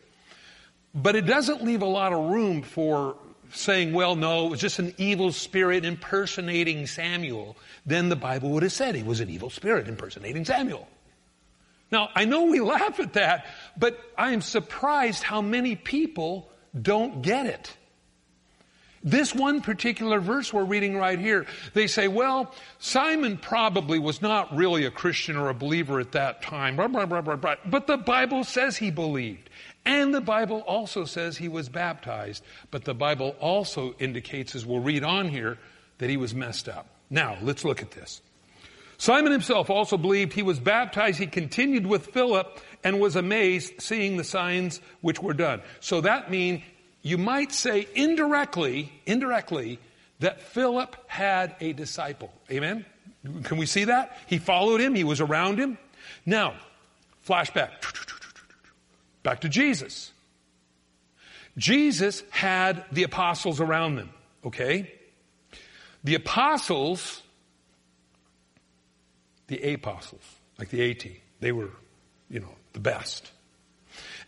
but 0.94 1.14
it 1.14 1.26
doesn't 1.26 1.62
leave 1.62 1.82
a 1.82 1.86
lot 1.86 2.12
of 2.12 2.30
room 2.30 2.62
for 2.62 3.16
saying, 3.52 3.92
well, 3.92 4.16
no, 4.16 4.46
it 4.46 4.50
was 4.50 4.60
just 4.60 4.80
an 4.80 4.94
evil 4.98 5.30
spirit 5.30 5.84
impersonating 5.84 6.86
Samuel. 6.86 7.56
Then 7.86 8.08
the 8.08 8.16
Bible 8.16 8.50
would 8.50 8.64
have 8.64 8.72
said 8.72 8.94
he 8.94 9.02
was 9.02 9.20
an 9.20 9.30
evil 9.30 9.50
spirit 9.50 9.86
impersonating 9.86 10.44
Samuel. 10.44 10.88
Now, 11.92 12.08
I 12.14 12.24
know 12.24 12.44
we 12.44 12.60
laugh 12.60 12.98
at 12.98 13.12
that, 13.12 13.46
but 13.76 14.00
I 14.18 14.32
am 14.32 14.40
surprised 14.40 15.22
how 15.22 15.40
many 15.40 15.76
people 15.76 16.50
don't 16.80 17.22
get 17.22 17.46
it. 17.46 17.76
This 19.06 19.34
one 19.34 19.60
particular 19.60 20.18
verse 20.18 20.50
we're 20.50 20.64
reading 20.64 20.96
right 20.96 21.18
here, 21.18 21.44
they 21.74 21.86
say, 21.86 22.08
well, 22.08 22.54
Simon 22.78 23.36
probably 23.36 23.98
was 23.98 24.22
not 24.22 24.56
really 24.56 24.86
a 24.86 24.90
Christian 24.90 25.36
or 25.36 25.50
a 25.50 25.54
believer 25.54 26.00
at 26.00 26.12
that 26.12 26.40
time, 26.40 26.76
blah, 26.76 26.88
blah, 26.88 27.04
blah, 27.04 27.20
but 27.66 27.86
the 27.86 27.98
Bible 27.98 28.44
says 28.44 28.78
he 28.78 28.90
believed. 28.90 29.50
And 29.84 30.14
the 30.14 30.22
Bible 30.22 30.60
also 30.60 31.04
says 31.04 31.36
he 31.36 31.48
was 31.48 31.68
baptized, 31.68 32.42
but 32.70 32.84
the 32.84 32.94
Bible 32.94 33.36
also 33.40 33.94
indicates, 33.98 34.54
as 34.54 34.64
we'll 34.64 34.80
read 34.80 35.04
on 35.04 35.28
here, 35.28 35.58
that 35.98 36.08
he 36.08 36.16
was 36.16 36.34
messed 36.34 36.70
up. 36.70 36.86
Now, 37.10 37.36
let's 37.42 37.64
look 37.64 37.82
at 37.82 37.90
this. 37.90 38.22
Simon 38.96 39.32
himself 39.32 39.68
also 39.68 39.98
believed 39.98 40.32
he 40.32 40.42
was 40.42 40.58
baptized. 40.58 41.18
He 41.18 41.26
continued 41.26 41.86
with 41.86 42.06
Philip 42.06 42.58
and 42.82 43.00
was 43.00 43.16
amazed 43.16 43.82
seeing 43.82 44.16
the 44.16 44.24
signs 44.24 44.80
which 45.02 45.20
were 45.20 45.34
done. 45.34 45.60
So 45.80 46.00
that 46.00 46.30
means 46.30 46.62
you 47.04 47.18
might 47.18 47.52
say 47.52 47.86
indirectly, 47.94 48.90
indirectly, 49.04 49.78
that 50.20 50.40
Philip 50.40 50.96
had 51.06 51.54
a 51.60 51.74
disciple. 51.74 52.32
Amen? 52.50 52.86
Can 53.44 53.58
we 53.58 53.66
see 53.66 53.84
that? 53.84 54.16
He 54.26 54.38
followed 54.38 54.80
him, 54.80 54.94
he 54.94 55.04
was 55.04 55.20
around 55.20 55.58
him. 55.58 55.76
Now, 56.24 56.54
flashback. 57.28 57.70
Back 59.22 59.42
to 59.42 59.50
Jesus. 59.50 60.12
Jesus 61.58 62.22
had 62.30 62.84
the 62.90 63.02
apostles 63.02 63.60
around 63.60 63.96
them, 63.96 64.10
okay? 64.46 64.90
The 66.04 66.14
apostles, 66.14 67.22
the 69.48 69.74
apostles, 69.74 70.24
like 70.58 70.70
the 70.70 70.90
AT, 70.90 71.04
they 71.40 71.52
were, 71.52 71.70
you 72.30 72.40
know, 72.40 72.54
the 72.72 72.80
best. 72.80 73.30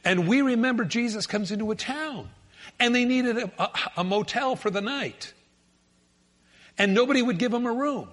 And 0.04 0.28
we 0.28 0.42
remember 0.42 0.84
Jesus 0.84 1.26
comes 1.26 1.50
into 1.50 1.70
a 1.70 1.74
town 1.74 2.28
and 2.78 2.94
they 2.94 3.04
needed 3.04 3.38
a, 3.38 3.62
a, 3.62 3.70
a 3.98 4.04
motel 4.04 4.56
for 4.56 4.70
the 4.70 4.80
night. 4.80 5.32
And 6.78 6.94
nobody 6.94 7.22
would 7.22 7.38
give 7.38 7.52
them 7.52 7.66
a 7.66 7.72
room. 7.72 8.08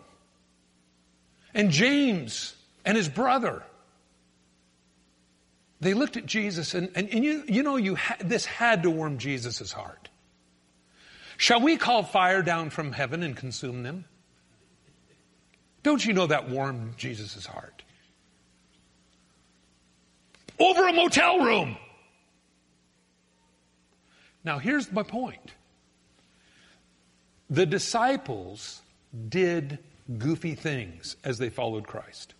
And 1.53 1.69
James 1.69 2.55
and 2.85 2.97
his 2.97 3.09
brother, 3.09 3.63
they 5.81 5.93
looked 5.93 6.17
at 6.17 6.25
Jesus 6.25 6.73
and, 6.73 6.89
and, 6.95 7.09
and 7.09 7.23
you, 7.23 7.43
you 7.47 7.63
know, 7.63 7.75
you 7.75 7.95
ha- 7.95 8.17
this 8.19 8.45
had 8.45 8.83
to 8.83 8.89
warm 8.89 9.17
Jesus' 9.17 9.71
heart. 9.71 10.09
Shall 11.37 11.59
we 11.59 11.77
call 11.77 12.03
fire 12.03 12.41
down 12.41 12.69
from 12.69 12.93
heaven 12.93 13.21
and 13.21 13.35
consume 13.35 13.83
them? 13.83 14.05
Don't 15.83 16.03
you 16.03 16.13
know 16.13 16.27
that 16.27 16.49
warmed 16.49 16.97
Jesus' 16.97 17.45
heart? 17.45 17.83
Over 20.57 20.87
a 20.87 20.93
motel 20.93 21.39
room. 21.39 21.77
Now, 24.43 24.59
here's 24.59 24.91
my 24.91 25.03
point 25.03 25.53
the 27.49 27.65
disciples 27.65 28.81
did 29.29 29.79
goofy 30.17 30.55
things 30.55 31.15
as 31.23 31.37
they 31.37 31.49
followed 31.49 31.87
Christ. 31.87 32.33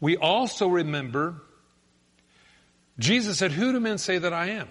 We 0.00 0.16
also 0.16 0.68
remember 0.68 1.42
Jesus 3.00 3.38
said, 3.38 3.52
Who 3.52 3.72
do 3.72 3.80
men 3.80 3.98
say 3.98 4.18
that 4.18 4.32
I 4.32 4.50
am? 4.50 4.68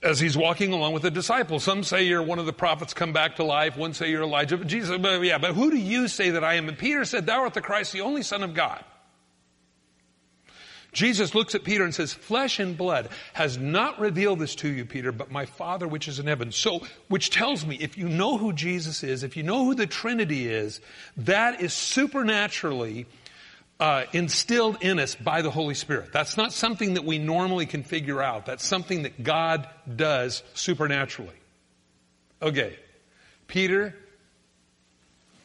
As 0.00 0.20
he's 0.20 0.36
walking 0.36 0.72
along 0.72 0.92
with 0.92 1.02
the 1.02 1.10
disciples. 1.10 1.64
Some 1.64 1.82
say 1.82 2.04
you're 2.04 2.22
one 2.22 2.38
of 2.38 2.46
the 2.46 2.52
prophets 2.52 2.94
come 2.94 3.12
back 3.12 3.36
to 3.36 3.44
life. 3.44 3.76
One 3.76 3.94
say 3.94 4.10
you're 4.10 4.22
Elijah. 4.22 4.56
But 4.56 4.68
Jesus 4.68 4.90
said, 4.90 5.24
Yeah, 5.24 5.38
but 5.38 5.54
who 5.54 5.72
do 5.72 5.76
you 5.76 6.06
say 6.06 6.30
that 6.30 6.44
I 6.44 6.54
am? 6.54 6.68
And 6.68 6.78
Peter 6.78 7.04
said, 7.04 7.26
Thou 7.26 7.40
art 7.40 7.54
the 7.54 7.60
Christ, 7.60 7.92
the 7.92 8.02
only 8.02 8.22
Son 8.22 8.44
of 8.44 8.54
God. 8.54 8.84
Jesus 10.98 11.32
looks 11.32 11.54
at 11.54 11.62
Peter 11.62 11.84
and 11.84 11.94
says, 11.94 12.12
flesh 12.12 12.58
and 12.58 12.76
blood 12.76 13.08
has 13.32 13.56
not 13.56 14.00
revealed 14.00 14.40
this 14.40 14.56
to 14.56 14.68
you, 14.68 14.84
Peter, 14.84 15.12
but 15.12 15.30
my 15.30 15.46
Father 15.46 15.86
which 15.86 16.08
is 16.08 16.18
in 16.18 16.26
heaven. 16.26 16.50
So, 16.50 16.80
which 17.06 17.30
tells 17.30 17.64
me 17.64 17.76
if 17.76 17.96
you 17.96 18.08
know 18.08 18.36
who 18.36 18.52
Jesus 18.52 19.04
is, 19.04 19.22
if 19.22 19.36
you 19.36 19.44
know 19.44 19.64
who 19.64 19.76
the 19.76 19.86
Trinity 19.86 20.48
is, 20.48 20.80
that 21.18 21.60
is 21.60 21.72
supernaturally 21.72 23.06
uh, 23.78 24.06
instilled 24.12 24.78
in 24.80 24.98
us 24.98 25.14
by 25.14 25.40
the 25.40 25.52
Holy 25.52 25.74
Spirit. 25.74 26.12
That's 26.12 26.36
not 26.36 26.52
something 26.52 26.94
that 26.94 27.04
we 27.04 27.18
normally 27.18 27.66
can 27.66 27.84
figure 27.84 28.20
out. 28.20 28.44
That's 28.44 28.66
something 28.66 29.02
that 29.02 29.22
God 29.22 29.68
does 29.94 30.42
supernaturally. 30.54 31.30
Okay. 32.42 32.76
Peter 33.46 33.94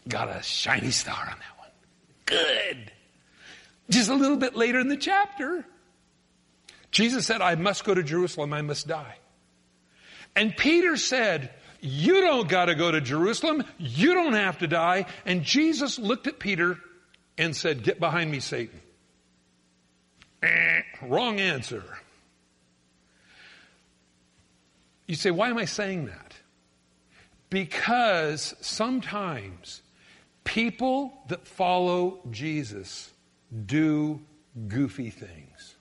got 0.10 0.30
a 0.30 0.42
shiny 0.42 0.90
star 0.90 1.14
on 1.14 1.38
that 1.38 1.60
one. 1.60 1.70
Good. 2.26 2.92
Just 3.90 4.10
a 4.10 4.16
little 4.16 4.38
bit 4.38 4.56
later 4.56 4.80
in 4.80 4.88
the 4.88 4.98
chapter, 4.98 5.66
Jesus 6.92 7.26
said, 7.26 7.42
I 7.42 7.56
must 7.56 7.84
go 7.84 7.94
to 7.94 8.04
Jerusalem, 8.04 8.54
I 8.54 8.62
must 8.62 8.88
die. 8.88 9.18
And 10.36 10.56
Peter 10.56 10.96
said, 10.96 11.52
You 11.82 12.22
don't 12.22 12.48
got 12.48 12.66
to 12.66 12.76
go 12.76 12.92
to 12.92 13.02
Jerusalem, 13.02 13.64
you 13.78 14.14
don't 14.14 14.34
have 14.34 14.60
to 14.60 14.68
die. 14.68 15.06
And 15.26 15.44
Jesus 15.44 16.00
looked 16.00 16.28
at 16.28 16.40
Peter 16.40 16.78
and 17.38 17.56
said, 17.56 17.84
Get 17.84 18.00
behind 18.00 18.32
me, 18.32 18.40
Satan. 18.40 18.80
Eh, 20.42 20.82
wrong 21.02 21.40
answer. 21.40 21.84
You 25.08 25.16
say, 25.16 25.32
Why 25.32 25.50
am 25.50 25.58
I 25.58 25.66
saying 25.66 26.06
that? 26.06 26.36
Because 27.50 28.56
sometimes 28.62 29.82
people 30.44 31.14
that 31.28 31.48
follow 31.48 32.20
Jesus 32.32 33.13
do 33.66 34.22
goofy 34.68 35.10
things. 35.10 35.76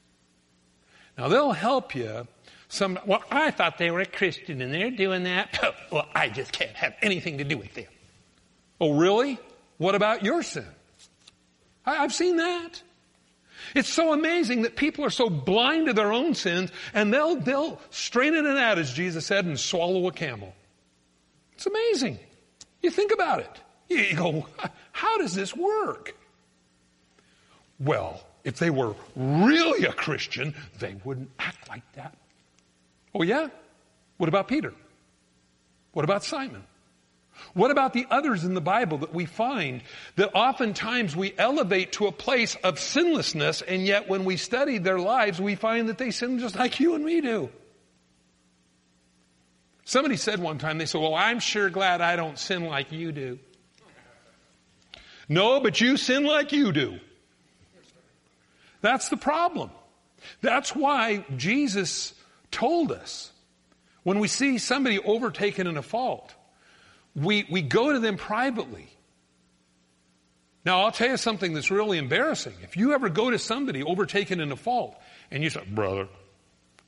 Now 1.17 1.29
they'll 1.29 1.53
help 1.53 1.95
you. 1.95 2.27
Some, 2.69 2.99
well, 3.05 3.23
I 3.31 3.51
thought 3.51 3.77
they 3.77 3.91
were 3.91 4.01
a 4.01 4.07
Christian 4.07 4.63
and 4.63 4.73
they're 4.73 4.91
doing 4.91 5.25
that. 5.25 5.59
well, 5.91 6.09
I 6.15 6.29
just 6.29 6.53
can't 6.53 6.75
have 6.75 6.95
anything 7.03 7.39
to 7.39 7.45
do 7.45 7.59
with 7.59 7.75
them. 7.75 7.87
Oh, 8.81 8.93
really? 8.93 9.39
What 9.77 9.95
about 9.95 10.25
your 10.25 10.43
sin? 10.43 10.67
I, 11.85 11.99
I've 11.99 12.15
seen 12.15 12.39
that. 12.39 12.83
It's 13.75 13.89
so 13.89 14.13
amazing 14.13 14.63
that 14.63 14.77
people 14.77 15.05
are 15.05 15.11
so 15.11 15.31
blind 15.31 15.87
to 15.87 15.93
their 15.93 16.13
own 16.13 16.35
sins 16.35 16.71
and 16.95 17.13
they'll, 17.13 17.37
they'll 17.37 17.81
straighten 17.91 18.47
it 18.47 18.57
out, 18.57 18.79
as 18.79 18.93
Jesus 18.93 19.27
said, 19.27 19.45
and 19.45 19.59
swallow 19.59 20.07
a 20.09 20.13
camel. 20.13 20.55
It's 21.55 21.67
amazing. 21.67 22.19
You 22.81 22.91
think 22.91 23.13
about 23.13 23.41
it. 23.41 23.61
You 23.89 24.17
go, 24.17 24.47
how 24.93 25.19
does 25.19 25.35
this 25.35 25.55
work? 25.55 26.17
Well, 27.83 28.23
if 28.45 28.59
they 28.59 28.71
were 28.71 28.95
really 29.17 29.85
a 29.87 29.93
Christian, 29.93 30.55
they 30.79 30.97
wouldn't 31.05 31.31
act 31.39 31.69
like 31.69 31.83
that. 31.95 32.17
Oh, 33.15 33.23
yeah? 33.23 33.49
What 34.17 34.29
about 34.29 34.49
Peter? 34.49 34.73
What 35.93 36.05
about 36.05 36.25
Simon? 36.25 36.65
What 37.55 37.71
about 37.71 37.93
the 37.93 38.07
others 38.11 38.45
in 38.45 38.55
the 38.55 38.61
Bible 38.61 38.99
that 38.99 39.13
we 39.13 39.27
find 39.27 39.83
that 40.17 40.31
oftentimes 40.35 41.17
we 41.17 41.35
elevate 41.37 41.93
to 41.93 42.07
a 42.07 42.13
place 42.13 42.57
of 42.63 42.79
sinlessness, 42.79 43.63
and 43.63 43.85
yet 43.85 44.09
when 44.09 44.25
we 44.25 44.37
study 44.37 44.79
their 44.79 44.99
lives, 44.99 45.41
we 45.41 45.55
find 45.55 45.89
that 45.89 45.99
they 45.99 46.11
sin 46.11 46.39
just 46.39 46.55
like 46.55 46.79
you 46.79 46.95
and 46.95 47.05
me 47.05 47.21
do? 47.21 47.51
Somebody 49.85 50.17
said 50.17 50.41
one 50.41 50.59
time, 50.59 50.79
they 50.79 50.87
said, 50.87 51.01
Well, 51.01 51.15
I'm 51.15 51.41
sure 51.41 51.69
glad 51.69 52.01
I 52.01 52.17
don't 52.17 52.39
sin 52.39 52.65
like 52.65 52.93
you 52.93 53.13
do. 53.13 53.39
No, 55.29 55.61
but 55.61 55.81
you 55.81 55.97
sin 55.97 56.25
like 56.25 56.53
you 56.53 56.73
do. 56.73 57.01
That's 58.83 59.09
the 59.09 59.17
problem. 59.17 59.71
That's 60.43 60.77
why 60.77 61.25
Jesus 61.37 62.13
told 62.51 62.93
us 62.93 63.33
when 64.03 64.19
we 64.19 64.29
see 64.29 64.59
somebody 64.59 64.99
overtaken 64.99 65.67
in 65.67 65.77
a 65.77 65.83
fault, 65.83 66.35
we, 67.15 67.47
we 67.51 67.63
go 67.63 67.93
to 67.93 67.99
them 67.99 68.17
privately. 68.17 68.89
Now, 70.65 70.83
I'll 70.83 70.93
tell 70.93 71.09
you 71.09 71.17
something 71.17 71.55
that's 71.55 71.71
really 71.71 71.99
embarrassing. 71.99 72.55
If 72.63 72.77
you 72.77 72.93
ever 72.93 73.09
go 73.09 73.31
to 73.31 73.39
somebody 73.39 73.83
overtaken 73.83 74.41
in 74.41 74.53
a 74.53 74.57
fault 74.57 74.97
and 75.31 75.43
you 75.43 75.51
say, 75.51 75.63
brother, 75.69 76.09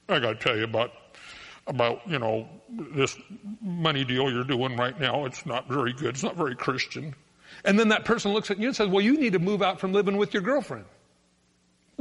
I 0.08 0.20
got 0.20 0.38
to 0.38 0.44
tell 0.48 0.56
you 0.56 0.64
about, 0.64 0.92
about, 1.66 2.02
you 2.06 2.18
know, 2.18 2.48
this 2.68 3.16
money 3.60 4.04
deal 4.04 4.30
you're 4.30 4.44
doing 4.44 4.76
right 4.76 4.98
now. 4.98 5.24
It's 5.24 5.44
not 5.44 5.68
very 5.68 5.92
good. 5.92 6.10
It's 6.10 6.22
not 6.22 6.36
very 6.36 6.54
Christian. 6.54 7.14
And 7.64 7.78
then 7.78 7.88
that 7.88 8.04
person 8.04 8.32
looks 8.32 8.50
at 8.50 8.58
you 8.58 8.68
and 8.68 8.76
says, 8.76 8.88
well, 8.88 9.00
you 9.00 9.18
need 9.18 9.32
to 9.32 9.38
move 9.38 9.62
out 9.62 9.80
from 9.80 9.92
living 9.92 10.16
with 10.16 10.34
your 10.34 10.42
girlfriend. 10.42 10.84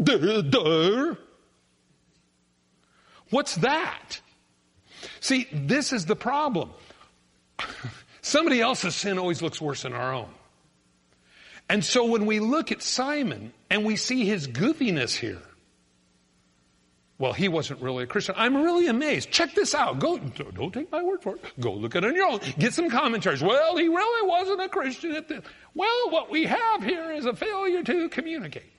Duh. 0.01 1.15
What's 3.29 3.56
that? 3.56 4.21
See, 5.19 5.47
this 5.51 5.93
is 5.93 6.06
the 6.06 6.15
problem. 6.15 6.71
Somebody 8.21 8.62
else's 8.62 8.95
sin 8.95 9.17
always 9.17 9.41
looks 9.41 9.60
worse 9.60 9.84
than 9.84 9.93
our 9.93 10.13
own. 10.13 10.29
And 11.69 11.84
so 11.84 12.06
when 12.06 12.25
we 12.25 12.39
look 12.39 12.71
at 12.71 12.82
Simon 12.82 13.53
and 13.69 13.86
we 13.86 13.95
see 13.95 14.25
his 14.25 14.47
goofiness 14.47 15.15
here, 15.15 15.41
well, 17.17 17.34
he 17.34 17.47
wasn't 17.47 17.82
really 17.82 18.03
a 18.03 18.08
Christian. 18.08 18.36
I'm 18.38 18.56
really 18.58 18.88
amazed. 18.88 19.32
Check 19.32 19.56
this 19.56 19.73
out. 19.73 19.99
Go, 19.99 20.17
don't 20.17 20.73
take 20.73 20.91
my 20.91 21.01
word 21.01 21.21
for 21.21 21.36
it. 21.36 21.41
Go 21.60 21.73
look 21.73 21.95
it 21.95 22.03
on 22.03 22.15
your 22.15 22.27
own. 22.27 22.39
Get 22.60 22.73
some 22.73 22.89
commentaries. 22.89 23.41
Well, 23.41 23.77
he 23.77 23.88
really 23.88 24.27
wasn't 24.27 24.62
a 24.62 24.67
Christian 24.67 25.13
at 25.13 25.27
this. 25.27 25.41
Well, 25.73 26.10
what 26.10 26.29
we 26.29 26.43
have 26.45 26.84
here 26.84 27.12
is 27.12 27.25
a 27.25 27.34
failure 27.34 27.84
to 27.84 28.10
communicate. 28.10 28.71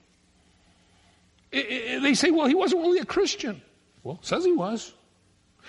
They 1.55 2.14
say, 2.14 2.31
well, 2.31 2.47
he 2.47 2.55
wasn't 2.55 2.83
really 2.83 2.99
a 2.99 3.05
Christian. 3.05 3.62
Well, 4.03 4.19
says 4.23 4.45
he 4.45 4.53
was. 4.53 4.93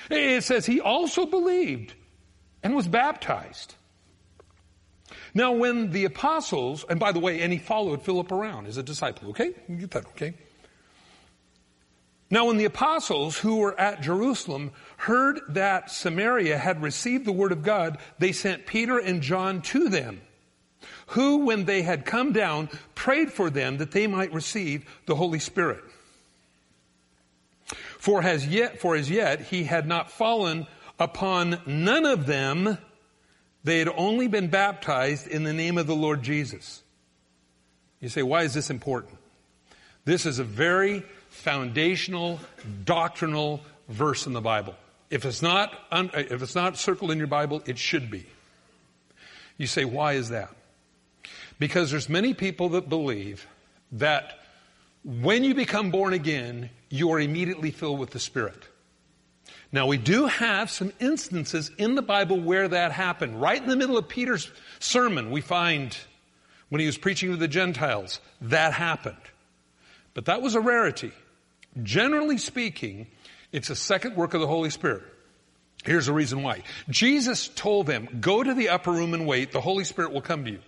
It 0.10 0.44
says 0.44 0.66
he 0.66 0.82
also 0.82 1.26
believed 1.26 1.94
and 2.64 2.76
was 2.76 2.88
baptized. 2.88 3.76
Now, 5.34 5.52
when 5.52 5.92
the 5.92 6.06
apostles, 6.06 6.86
and 6.90 7.00
by 7.00 7.12
the 7.12 7.20
way, 7.20 7.42
and 7.42 7.54
he 7.54 7.60
followed 7.60 8.02
Philip 8.02 8.32
around 8.32 8.68
as 8.68 8.78
a 8.78 8.84
disciple, 8.84 9.30
okay? 9.30 9.52
You 9.68 9.76
get 9.76 9.92
that, 9.92 10.06
okay? 10.08 10.34
Now, 12.30 12.48
when 12.48 12.58
the 12.58 12.66
apostles 12.66 13.38
who 13.38 13.58
were 13.58 13.80
at 13.80 14.02
Jerusalem 14.02 14.72
heard 14.98 15.42
that 15.50 15.92
Samaria 15.92 16.58
had 16.58 16.82
received 16.82 17.26
the 17.26 17.32
word 17.32 17.52
of 17.52 17.64
God, 17.64 18.00
they 18.18 18.32
sent 18.32 18.66
Peter 18.66 18.98
and 18.98 19.22
John 19.22 19.62
to 19.64 19.90
them 19.90 20.22
who, 21.08 21.46
when 21.46 21.66
they 21.66 21.82
had 21.82 22.06
come 22.06 22.32
down, 22.32 22.70
prayed 23.06 23.32
for 23.32 23.52
them 23.52 23.78
that 23.78 23.92
they 23.92 24.08
might 24.08 24.34
receive 24.34 24.84
the 25.06 25.14
Holy 25.14 25.38
Spirit. 25.38 25.84
For 28.00 28.24
as 28.24 28.48
yet, 28.48 28.80
for 28.80 28.96
as 28.96 29.12
yet, 29.12 29.42
he 29.42 29.66
had 29.66 29.88
not 29.88 30.10
fallen 30.10 30.66
upon 30.98 31.62
none 31.68 32.08
of 32.08 32.26
them. 32.26 32.80
They 33.64 33.78
had 33.78 33.90
only 33.90 34.28
been 34.28 34.48
baptized 34.48 35.28
in 35.28 35.44
the 35.44 35.54
name 35.54 35.78
of 35.78 35.86
the 35.86 35.96
Lord 35.96 36.24
Jesus. 36.24 36.82
You 38.00 38.10
say, 38.10 38.24
why 38.24 38.42
is 38.42 38.56
this 38.56 38.72
important? 38.72 39.20
This 40.06 40.26
is 40.26 40.40
a 40.40 40.44
very 40.44 41.04
foundational, 41.30 42.40
doctrinal 42.86 43.62
verse 43.88 44.26
in 44.26 44.34
the 44.34 44.42
Bible. 44.42 44.74
If 45.12 45.26
it's 45.26 45.44
not, 45.44 45.78
if 45.92 46.42
it's 46.42 46.56
not 46.56 46.76
circled 46.76 47.12
in 47.12 47.20
your 47.20 47.28
Bible, 47.28 47.62
it 47.68 47.78
should 47.78 48.10
be. 48.10 48.26
You 49.60 49.68
say, 49.68 49.86
why 49.86 50.14
is 50.14 50.30
that? 50.30 50.50
Because 51.60 51.92
there's 51.92 52.10
many 52.10 52.34
people 52.34 52.70
that 52.70 52.90
believe 52.90 53.48
that 53.94 54.40
when 55.04 55.44
you 55.44 55.54
become 55.54 55.92
born 55.92 56.14
again, 56.14 56.70
you 56.90 57.12
are 57.12 57.20
immediately 57.20 57.72
filled 57.72 58.00
with 58.00 58.10
the 58.10 58.20
Spirit. 58.20 58.68
Now 59.72 59.88
we 59.88 59.98
do 59.98 60.26
have 60.28 60.70
some 60.70 60.92
instances 61.00 61.72
in 61.78 61.96
the 61.96 62.02
Bible 62.02 62.40
where 62.40 62.68
that 62.68 62.92
happened. 62.92 63.42
Right 63.42 63.62
in 63.62 63.70
the 63.70 63.76
middle 63.76 63.98
of 63.98 64.08
Peter's 64.08 64.50
sermon, 64.80 65.32
we 65.32 65.42
find 65.42 65.96
when 66.70 66.80
he 66.80 66.88
was 66.88 66.98
preaching 66.98 67.32
to 67.32 67.38
the 67.38 67.48
Gentiles, 67.48 68.20
that 68.42 68.74
happened. 68.74 69.18
But 70.14 70.26
that 70.26 70.42
was 70.42 70.56
a 70.56 70.60
rarity. 70.60 71.12
Generally 71.84 72.40
speaking, 72.40 73.08
it's 73.52 73.70
a 73.70 73.76
second 73.76 74.16
work 74.16 74.34
of 74.34 74.42
the 74.42 74.48
Holy 74.48 74.70
Spirit. 74.70 75.04
Here's 75.84 76.08
the 76.08 76.14
reason 76.14 76.42
why. 76.42 76.64
Jesus 76.90 77.48
told 77.50 77.86
them, 77.86 78.08
go 78.20 78.42
to 78.42 78.54
the 78.54 78.70
upper 78.70 78.92
room 78.92 79.14
and 79.14 79.28
wait, 79.28 79.52
the 79.52 79.62
Holy 79.62 79.84
Spirit 79.84 80.12
will 80.12 80.22
come 80.22 80.46
to 80.46 80.52
you. 80.52 80.60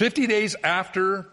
50 0.00 0.28
days 0.28 0.56
after 0.64 1.26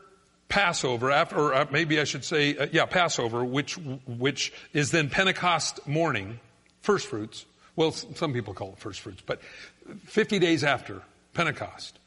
Passover, 0.50 1.10
after, 1.10 1.38
or 1.38 1.54
uh, 1.54 1.68
maybe 1.72 2.02
I 2.02 2.04
should 2.04 2.26
say, 2.26 2.58
uh, 2.58 2.68
yeah, 2.70 2.86
Passover, 2.86 3.46
which, 3.46 3.78
which 3.78 4.52
is 4.74 4.92
then 4.92 5.10
Pentecost 5.10 5.88
morning, 5.88 6.42
first 6.82 7.08
fruits. 7.08 7.46
Well, 7.78 7.94
some 7.94 8.34
people 8.34 8.54
call 8.54 8.74
it 8.74 8.80
first 8.80 9.00
fruits, 9.00 9.24
but 9.26 9.42
50 10.08 10.40
days 10.40 10.66
after 10.66 11.02
Pentecost. 11.34 11.98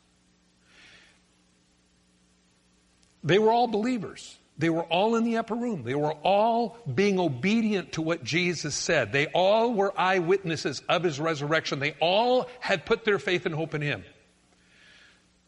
They 3.25 3.39
were 3.39 3.53
all 3.53 3.67
believers. 3.67 4.37
They 4.59 4.69
were 4.69 4.83
all 4.83 5.17
in 5.17 5.25
the 5.25 5.39
upper 5.39 5.55
room. 5.55 5.83
They 5.85 5.95
were 5.95 6.13
all 6.13 6.77
being 6.95 7.19
obedient 7.19 7.93
to 7.93 8.03
what 8.03 8.23
Jesus 8.23 8.75
said. 8.75 9.13
They 9.13 9.29
all 9.29 9.73
were 9.73 9.99
eyewitnesses 9.99 10.83
of 10.91 11.05
his 11.05 11.19
resurrection. 11.19 11.79
They 11.79 11.95
all 12.01 12.51
had 12.61 12.85
put 12.85 13.07
their 13.07 13.19
faith 13.19 13.47
and 13.47 13.55
hope 13.55 13.75
in 13.75 13.81
him. 13.81 14.05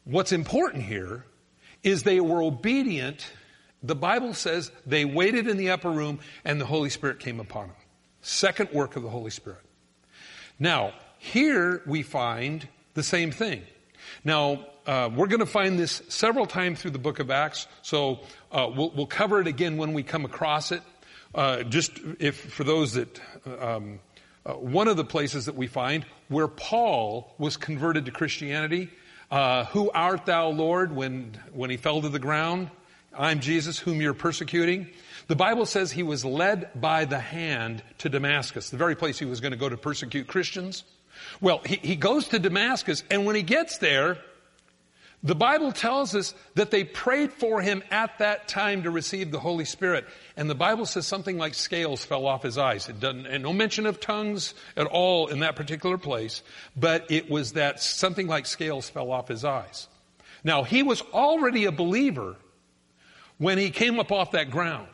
What's 0.05 0.33
important 0.33 0.85
here 0.85 1.25
is 1.83 2.03
they 2.03 2.21
were 2.21 2.43
obedient 2.43 3.27
The 3.83 3.97
Bible 3.97 4.33
says 4.35 4.71
they 4.87 5.05
waited 5.05 5.49
in 5.49 5.57
the 5.57 5.71
upper 5.71 5.91
room 5.91 6.21
and 6.45 6.61
the 6.61 6.67
Holy 6.67 6.89
Spirit 6.89 7.19
came 7.19 7.41
upon 7.41 7.69
them. 7.69 7.77
Second 8.21 8.71
work 8.73 8.95
of 8.95 9.03
the 9.03 9.09
Holy 9.09 9.31
Spirit. 9.31 9.63
Now, 10.59 10.93
here 11.19 11.83
we 11.87 12.03
find 12.03 12.69
the 12.95 13.03
same 13.03 13.33
thing. 13.33 13.63
Now, 14.23 14.67
uh, 14.87 15.11
we're 15.13 15.27
going 15.27 15.41
to 15.41 15.47
find 15.47 15.79
this 15.79 16.03
several 16.09 16.47
times 16.47 16.81
through 16.81 16.93
the 16.93 16.99
book 16.99 17.19
of 17.19 17.31
Acts, 17.31 17.67
so 17.83 18.21
uh, 18.53 18.71
we'll, 18.75 18.91
we'll, 18.91 19.07
cover 19.07 19.41
it 19.41 19.47
again 19.47 19.77
when 19.77 19.93
we 19.93 20.03
come 20.03 20.25
across 20.25 20.73
it. 20.73 20.83
Uh, 21.35 21.63
just 21.63 21.93
if 22.19 22.37
for 22.53 22.65
those 22.65 22.95
that 22.95 23.21
um, 23.61 24.01
uh, 24.45 24.53
one 24.55 24.89
of 24.89 24.97
the 24.97 25.05
places 25.05 25.47
that 25.47 25.55
we 25.55 25.67
find 25.67 26.05
where 26.29 26.49
Paul 26.49 27.33
was 27.39 27.57
converted 27.57 28.05
to 28.07 28.11
Christianity, 28.11 28.91
uh, 29.33 29.65
who 29.65 29.91
art 29.91 30.27
thou, 30.27 30.51
Lord, 30.51 30.95
when 30.95 31.37
when 31.55 31.71
he 31.71 31.79
fell 31.79 32.03
to 32.03 32.09
the 32.11 32.19
ground? 32.19 32.71
I'm 33.17 33.41
Jesus, 33.41 33.79
whom 33.79 34.01
you're 34.01 34.15
persecuting. 34.15 34.89
The 35.27 35.37
Bible 35.37 35.65
says 35.65 35.91
he 35.91 36.03
was 36.03 36.25
led 36.25 36.69
by 36.79 37.07
the 37.07 37.19
hand 37.19 37.83
to 37.99 38.09
Damascus, 38.09 38.69
the 38.71 38.77
very 38.77 38.95
place 38.95 39.19
he 39.19 39.25
was 39.25 39.41
going 39.41 39.53
to 39.53 39.59
go 39.59 39.69
to 39.69 39.77
persecute 39.77 40.27
Christians. 40.27 40.85
Well, 41.41 41.63
he, 41.65 41.77
he 41.77 41.97
goes 41.97 42.29
to 42.29 42.39
Damascus, 42.39 43.05
and 43.11 43.25
when 43.25 43.35
he 43.35 43.43
gets 43.43 43.79
there, 43.79 44.19
the 45.25 45.35
Bible 45.37 45.71
tells 45.71 46.17
us 46.17 46.35
that 46.57 46.73
they 46.73 46.83
prayed 46.83 47.33
for 47.33 47.61
him 47.61 47.83
at 47.93 48.19
that 48.19 48.49
time 48.49 48.83
to 48.83 48.91
receive 48.91 49.31
the 49.31 49.39
Holy 49.39 49.65
Spirit. 49.65 50.05
And 50.37 50.51
the 50.51 50.55
Bible 50.55 50.85
says 50.85 51.07
something 51.07 51.39
like 51.39 51.55
scales 51.55 52.05
fell 52.05 52.27
off 52.27 52.43
his 52.43 52.59
eyes. 52.59 52.89
It 52.89 52.99
doesn't, 52.99 53.27
and 53.27 53.45
no 53.45 53.53
mention 53.53 53.87
of 53.87 54.01
tongues 54.01 54.55
at 54.77 54.87
all 54.87 55.29
in 55.29 55.41
that 55.41 55.55
particular 55.55 55.97
place, 55.97 56.43
but 56.77 57.09
it 57.11 57.31
was 57.31 57.53
that 57.53 57.81
something 57.81 58.27
like 58.27 58.47
scales 58.47 58.91
fell 58.91 59.13
off 59.13 59.29
his 59.29 59.45
eyes. 59.45 59.87
Now, 60.43 60.65
he 60.65 60.83
was 60.83 61.03
already 61.13 61.67
a 61.67 61.73
believer 61.73 62.35
when 63.39 63.59
he 63.59 63.71
came 63.71 64.01
up 64.01 64.11
off 64.11 64.33
that 64.33 64.51
ground 64.51 64.89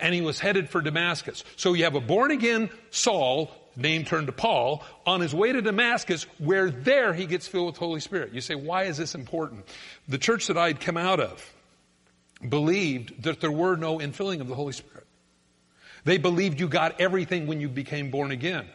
and 0.00 0.14
he 0.14 0.22
was 0.22 0.40
headed 0.40 0.70
for 0.70 0.80
Damascus. 0.80 1.44
So 1.56 1.74
you 1.74 1.84
have 1.84 1.94
a 1.94 2.00
born 2.00 2.30
again 2.30 2.70
Saul 2.90 3.50
name 3.76 4.04
turned 4.04 4.26
to 4.26 4.32
Paul, 4.32 4.84
on 5.06 5.20
his 5.20 5.34
way 5.34 5.52
to 5.52 5.62
Damascus, 5.62 6.24
where 6.38 6.70
there 6.70 7.12
he 7.12 7.26
gets 7.26 7.48
filled 7.48 7.66
with 7.66 7.76
Holy 7.76 8.00
Spirit. 8.00 8.32
You 8.32 8.40
say, 8.40 8.54
why 8.54 8.84
is 8.84 8.96
this 8.96 9.14
important? 9.14 9.66
The 10.08 10.18
church 10.18 10.46
that 10.48 10.58
I'd 10.58 10.80
come 10.80 10.96
out 10.96 11.20
of 11.20 11.52
believed 12.46 13.22
that 13.24 13.40
there 13.40 13.50
were 13.50 13.76
no 13.76 13.98
infilling 13.98 14.40
of 14.40 14.48
the 14.48 14.54
Holy 14.54 14.72
Spirit. 14.72 15.06
They 16.04 16.18
believed 16.18 16.60
you 16.60 16.68
got 16.68 17.00
everything 17.00 17.46
when 17.46 17.60
you 17.60 17.68
became 17.68 18.10
born 18.10 18.30
again. 18.30 18.66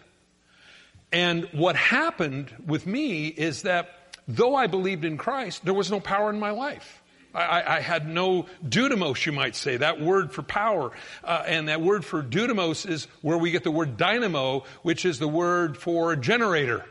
And 1.12 1.48
what 1.54 1.76
happened 1.76 2.52
with 2.66 2.86
me 2.86 3.28
is 3.28 3.64
that 3.64 4.18
though 4.28 4.56
I 4.56 4.68
believed 4.68 5.06
in 5.06 5.18
Christ, 5.18 5.66
there 5.66 5.74
was 5.74 5.90
no 5.92 6.00
power 6.00 6.30
in 6.30 6.40
my 6.40 6.52
life. 6.52 6.99
I, 7.34 7.78
I, 7.78 7.80
had 7.80 8.08
no 8.08 8.48
dunamis, 8.68 9.26
you 9.26 9.32
might 9.32 9.56
say, 9.56 9.78
that 9.78 10.02
word 10.02 10.32
for 10.32 10.42
power. 10.42 10.92
Uh, 11.24 11.44
and 11.46 11.68
that 11.68 11.80
word 11.80 12.04
for 12.04 12.24
dunamis 12.24 12.90
is 12.90 13.06
where 13.22 13.38
we 13.38 13.52
get 13.52 13.64
the 13.64 13.72
word 13.72 13.98
dynamo, 13.98 14.64
which 14.82 15.06
is 15.06 15.20
the 15.20 15.28
word 15.28 15.78
for 15.78 16.16
generator. 16.16 16.86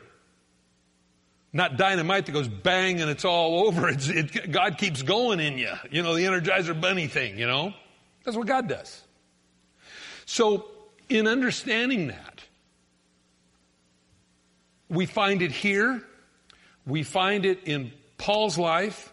Not 1.53 1.77
dynamite 1.77 2.27
that 2.27 2.33
goes 2.33 2.47
bang 2.47 3.01
and 3.01 3.11
it's 3.11 3.25
all 3.25 3.67
over. 3.67 3.89
It's, 3.89 4.09
it, 4.09 4.53
God 4.53 4.79
keeps 4.79 5.03
going 5.03 5.41
in 5.41 5.59
you. 5.59 5.73
You 5.91 6.03
know, 6.03 6.15
the 6.15 6.25
Energizer 6.25 6.79
Bunny 6.79 7.09
thing, 7.09 7.39
you 7.39 7.47
know? 7.47 7.75
That's 8.25 8.37
what 8.37 8.47
God 8.47 8.69
does. 8.69 9.03
So, 10.27 10.69
in 11.09 11.27
understanding 11.27 12.09
that, 12.09 12.45
we 14.89 15.07
find 15.07 15.43
it 15.43 15.51
here. 15.51 16.03
We 16.87 17.03
find 17.03 17.45
it 17.45 17.65
in 17.65 17.93
Paul's 18.19 18.59
life. 18.59 19.13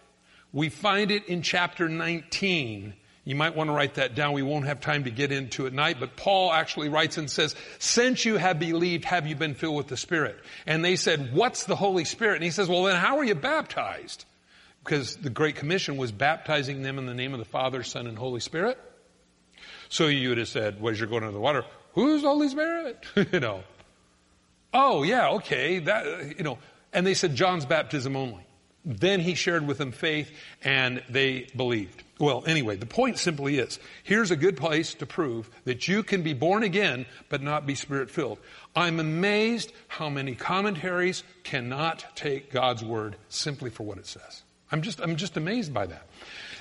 We 0.55 0.69
find 0.69 1.11
it 1.11 1.25
in 1.25 1.41
chapter 1.41 1.89
19. 1.89 2.93
You 3.25 3.35
might 3.35 3.57
want 3.57 3.69
to 3.69 3.73
write 3.73 3.95
that 3.95 4.15
down. 4.15 4.31
We 4.31 4.41
won't 4.41 4.67
have 4.67 4.79
time 4.79 5.03
to 5.03 5.11
get 5.11 5.33
into 5.33 5.65
it 5.65 5.71
tonight, 5.71 5.97
but 5.99 6.15
Paul 6.15 6.53
actually 6.53 6.87
writes 6.87 7.17
and 7.17 7.29
says, 7.29 7.55
since 7.77 8.23
you 8.23 8.37
have 8.37 8.57
believed, 8.57 9.03
have 9.03 9.27
you 9.27 9.35
been 9.35 9.53
filled 9.53 9.75
with 9.75 9.87
the 9.87 9.97
Spirit? 9.97 10.39
And 10.65 10.83
they 10.83 10.95
said, 10.95 11.33
what's 11.33 11.65
the 11.65 11.75
Holy 11.75 12.05
Spirit? 12.05 12.35
And 12.35 12.45
he 12.45 12.51
says, 12.51 12.69
well 12.69 12.83
then 12.83 12.95
how 12.95 13.17
are 13.17 13.25
you 13.25 13.35
baptized? 13.35 14.23
Because 14.81 15.17
the 15.17 15.29
Great 15.29 15.57
Commission 15.57 15.97
was 15.97 16.13
baptizing 16.13 16.83
them 16.83 16.99
in 16.99 17.05
the 17.05 17.13
name 17.13 17.33
of 17.33 17.39
the 17.39 17.45
Father, 17.45 17.83
Son, 17.83 18.07
and 18.07 18.17
Holy 18.17 18.39
Spirit. 18.39 18.79
So 19.89 20.07
you 20.07 20.29
would 20.29 20.37
have 20.37 20.47
said, 20.47 20.79
well, 20.79 20.93
as 20.93 20.99
you're 21.01 21.09
going 21.09 21.23
into 21.23 21.33
the 21.33 21.39
water, 21.41 21.65
who's 21.95 22.21
the 22.21 22.29
Holy 22.29 22.47
Spirit? 22.47 23.03
you 23.33 23.41
know. 23.41 23.61
Oh 24.73 25.03
yeah, 25.03 25.31
okay, 25.31 25.79
that, 25.79 26.37
you 26.37 26.45
know. 26.45 26.59
And 26.93 27.05
they 27.05 27.13
said, 27.13 27.35
John's 27.35 27.65
baptism 27.65 28.15
only. 28.15 28.45
Then 28.85 29.19
he 29.19 29.33
shared 29.33 29.65
with 29.65 29.79
them 29.79 29.91
faith 29.91 30.31
and 30.63 31.01
they 31.09 31.47
believed. 31.55 32.03
Well, 32.19 32.43
anyway, 32.45 32.75
the 32.77 32.85
point 32.85 33.17
simply 33.17 33.57
is, 33.57 33.79
here's 34.03 34.31
a 34.31 34.35
good 34.35 34.55
place 34.55 34.93
to 34.95 35.05
prove 35.05 35.49
that 35.65 35.87
you 35.87 36.03
can 36.03 36.21
be 36.21 36.33
born 36.33 36.63
again, 36.63 37.05
but 37.27 37.41
not 37.41 37.65
be 37.65 37.75
spirit 37.75 38.09
filled. 38.09 38.37
I'm 38.75 38.99
amazed 38.99 39.73
how 39.87 40.09
many 40.09 40.35
commentaries 40.35 41.23
cannot 41.43 42.05
take 42.15 42.51
God's 42.51 42.83
word 42.83 43.17
simply 43.27 43.69
for 43.69 43.83
what 43.83 43.97
it 43.97 44.05
says. 44.05 44.43
I'm 44.71 44.81
just, 44.81 45.01
I'm 45.01 45.15
just 45.15 45.35
amazed 45.35 45.73
by 45.73 45.87
that 45.87 46.07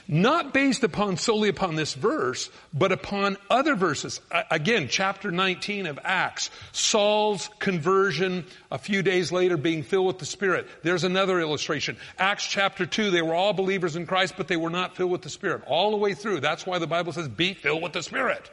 not 0.07 0.53
based 0.53 0.85
upon 0.85 1.17
solely 1.17 1.49
upon 1.49 1.77
this 1.77 1.95
verse, 1.95 2.51
but 2.73 2.93
upon 2.93 3.37
other 3.49 3.75
verses. 3.75 4.21
Again, 4.51 4.89
chapter 4.89 5.31
19 5.31 5.87
of 5.87 5.99
Acts, 6.05 6.51
Saul's 6.73 7.49
conversion 7.59 8.45
a 8.71 8.79
few 8.79 9.03
days 9.03 9.33
later 9.33 9.57
being 9.57 9.83
filled 9.83 10.07
with 10.07 10.19
the 10.19 10.27
Spirit. 10.27 10.67
There's 10.83 11.05
another 11.05 11.41
illustration. 11.41 11.97
Acts 12.19 12.47
chapter 12.47 12.87
2, 12.87 13.11
they 13.11 13.23
were 13.23 13.35
all 13.35 13.53
believers 13.53 13.97
in 13.97 14.07
Christ, 14.07 14.35
but 14.37 14.49
they 14.49 14.57
were 14.57 14.71
not 14.71 14.97
filled 14.97 15.11
with 15.11 15.23
the 15.23 15.31
Spirit. 15.31 15.63
All 15.67 15.91
the 15.91 15.97
way 15.97 16.15
through. 16.15 16.41
That's 16.41 16.67
why 16.67 16.79
the 16.79 16.87
Bible 16.87 17.13
says, 17.13 17.29
be 17.29 17.55
filled 17.55 17.83
with 17.83 17.93
the 17.93 18.03
Spirit. 18.03 18.51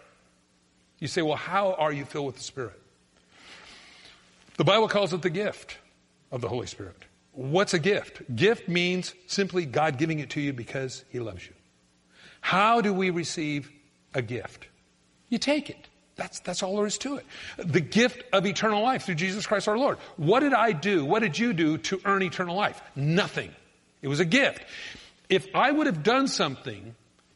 You 1.00 1.08
say, 1.08 1.22
well, 1.22 1.36
how 1.36 1.74
are 1.74 1.92
you 1.92 2.06
filled 2.06 2.28
with 2.28 2.36
the 2.36 2.44
Spirit? 2.44 2.80
The 4.58 4.64
Bible 4.64 4.88
calls 4.88 5.12
it 5.14 5.22
the 5.22 5.30
gift 5.30 5.78
of 6.32 6.42
the 6.42 6.48
Holy 6.48 6.68
Spirit. 6.68 6.96
What's 7.34 7.74
a 7.74 7.80
gift? 7.80 8.36
Gift 8.36 8.67
means 8.67 9.13
simply 9.28 9.65
God 9.65 9.98
giving 9.98 10.20
it 10.20 10.32
to 10.32 10.41
you 10.41 10.54
because 10.54 11.06
He 11.10 11.20
loves 11.20 11.46
you. 11.46 11.54
How 12.41 12.82
do 12.82 12.94
we 12.94 13.10
receive 13.10 13.72
a 14.13 14.22
gift? 14.22 14.67
You 15.30 15.38
take 15.38 15.70
it. 15.70 15.88
That's, 16.15 16.39
that's 16.41 16.62
all 16.62 16.76
there 16.76 16.86
is 16.86 16.98
to 17.00 17.15
it. 17.15 17.26
The 17.58 17.80
gift 17.80 18.24
of 18.34 18.46
eternal 18.46 18.84
life 18.84 19.04
through 19.04 19.15
Jesus 19.15 19.48
Christ 19.48 19.67
our 19.67 19.78
Lord. 19.78 19.98
What 20.17 20.41
did 20.41 20.54
I 20.54 20.72
do? 20.72 21.06
What 21.06 21.20
did 21.20 21.39
you 21.39 21.54
do 21.54 21.78
to 21.80 22.02
earn 22.04 22.22
eternal 22.22 22.56
life? 22.56 22.82
Nothing. 22.96 23.52
It 24.02 24.08
was 24.08 24.20
a 24.20 24.26
gift. 24.26 24.63
If 25.30 25.48
I 25.56 25.72
would 25.72 25.88
have 25.88 26.04
done 26.04 26.28
something 26.28 26.96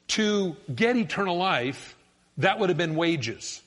to 0.09 0.55
get 0.73 0.97
eternal 0.97 1.37
life, 1.37 1.95
that 2.37 2.59
would 2.59 2.69
have 2.69 2.77
been 2.77 2.95
wages. 2.95 3.61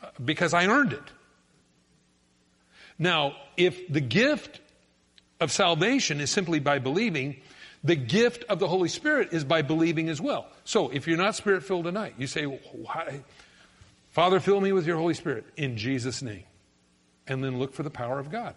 Uh, 0.00 0.08
because 0.24 0.54
I 0.54 0.66
earned 0.66 0.92
it. 0.92 1.02
Now, 3.02 3.34
if 3.56 3.88
the 3.88 4.00
gift 4.00 4.60
of 5.40 5.50
salvation 5.50 6.20
is 6.20 6.30
simply 6.30 6.60
by 6.60 6.78
believing, 6.78 7.40
the 7.82 7.96
gift 7.96 8.44
of 8.48 8.60
the 8.60 8.68
Holy 8.68 8.88
Spirit 8.88 9.32
is 9.32 9.42
by 9.42 9.62
believing 9.62 10.08
as 10.08 10.20
well. 10.20 10.46
So 10.62 10.88
if 10.90 11.08
you're 11.08 11.18
not 11.18 11.34
spirit 11.34 11.64
filled 11.64 11.86
tonight, 11.86 12.14
you 12.16 12.28
say, 12.28 12.60
Father, 14.10 14.38
fill 14.38 14.60
me 14.60 14.70
with 14.70 14.86
your 14.86 14.98
Holy 14.98 15.14
Spirit 15.14 15.46
in 15.56 15.76
Jesus' 15.78 16.22
name. 16.22 16.44
And 17.26 17.42
then 17.42 17.58
look 17.58 17.74
for 17.74 17.82
the 17.82 17.90
power 17.90 18.20
of 18.20 18.30
God. 18.30 18.54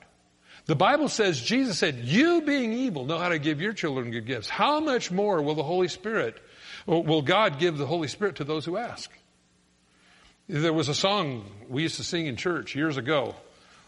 The 0.67 0.75
Bible 0.75 1.10
says, 1.10 1.41
Jesus 1.41 1.79
said, 1.79 1.95
you 1.95 2.43
being 2.43 2.71
evil 2.71 3.05
know 3.05 3.17
how 3.17 3.29
to 3.29 3.39
give 3.39 3.60
your 3.60 3.73
children 3.73 4.12
good 4.12 4.27
gifts. 4.27 4.47
How 4.47 4.79
much 4.79 5.10
more 5.10 5.41
will 5.41 5.55
the 5.55 5.63
Holy 5.63 5.88
Spirit, 5.88 6.38
will 6.86 7.23
God 7.23 7.58
give 7.58 7.79
the 7.79 7.88
Holy 7.88 8.10
Spirit 8.10 8.36
to 8.36 8.43
those 8.43 8.63
who 8.63 8.77
ask? 8.77 9.10
There 10.47 10.71
was 10.71 10.88
a 10.88 10.93
song 10.93 11.49
we 11.67 11.81
used 11.81 11.95
to 11.95 12.03
sing 12.03 12.27
in 12.27 12.36
church 12.36 12.75
years 12.75 12.97
ago. 12.97 13.34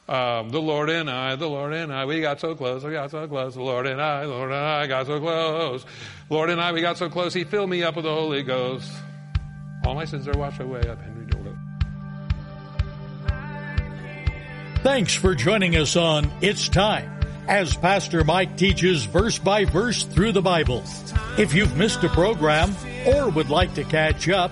Um, 0.07 0.49
the 0.51 0.61
Lord 0.61 0.89
and 0.89 1.09
I, 1.09 1.35
the 1.35 1.47
Lord 1.47 1.73
and 1.73 1.93
I, 1.93 2.05
we 2.05 2.21
got 2.21 2.39
so 2.39 2.55
close, 2.55 2.81
we 2.81 2.91
got 2.91 3.11
so 3.11 3.27
close. 3.27 3.55
The 3.55 3.61
Lord 3.61 3.85
and 3.87 4.01
I, 4.01 4.21
the 4.21 4.29
Lord 4.29 4.51
and 4.51 4.59
I 4.59 4.87
got 4.87 5.05
so 5.05 5.19
close. 5.19 5.85
Lord 6.29 6.49
and 6.49 6.61
I, 6.61 6.71
we 6.71 6.79
got 6.79 6.97
so 6.97 7.09
close. 7.09 7.33
He 7.33 7.43
filled 7.43 7.69
me 7.69 7.83
up 7.83 7.95
with 7.97 8.05
the 8.05 8.13
Holy 8.13 8.41
Ghost. 8.41 8.89
All 9.85 9.95
my 9.95 10.05
sins 10.05 10.25
are 10.27 10.37
washed 10.37 10.61
away 10.61 10.79
up 10.81 11.01
Henry 11.01 11.25
Jordan. 11.25 11.59
Thanks 14.81 15.13
for 15.13 15.35
joining 15.35 15.75
us 15.75 15.97
on 15.97 16.31
It's 16.39 16.69
Time 16.69 17.19
as 17.47 17.75
Pastor 17.75 18.23
Mike 18.23 18.57
teaches 18.57 19.03
verse 19.03 19.37
by 19.37 19.65
verse 19.65 20.03
through 20.03 20.31
the 20.31 20.41
Bible. 20.41 20.83
If 21.37 21.53
you've 21.53 21.75
missed 21.75 22.03
a 22.03 22.09
program 22.09 22.73
or 23.05 23.29
would 23.29 23.49
like 23.49 23.73
to 23.75 23.83
catch 23.83 24.29
up, 24.29 24.51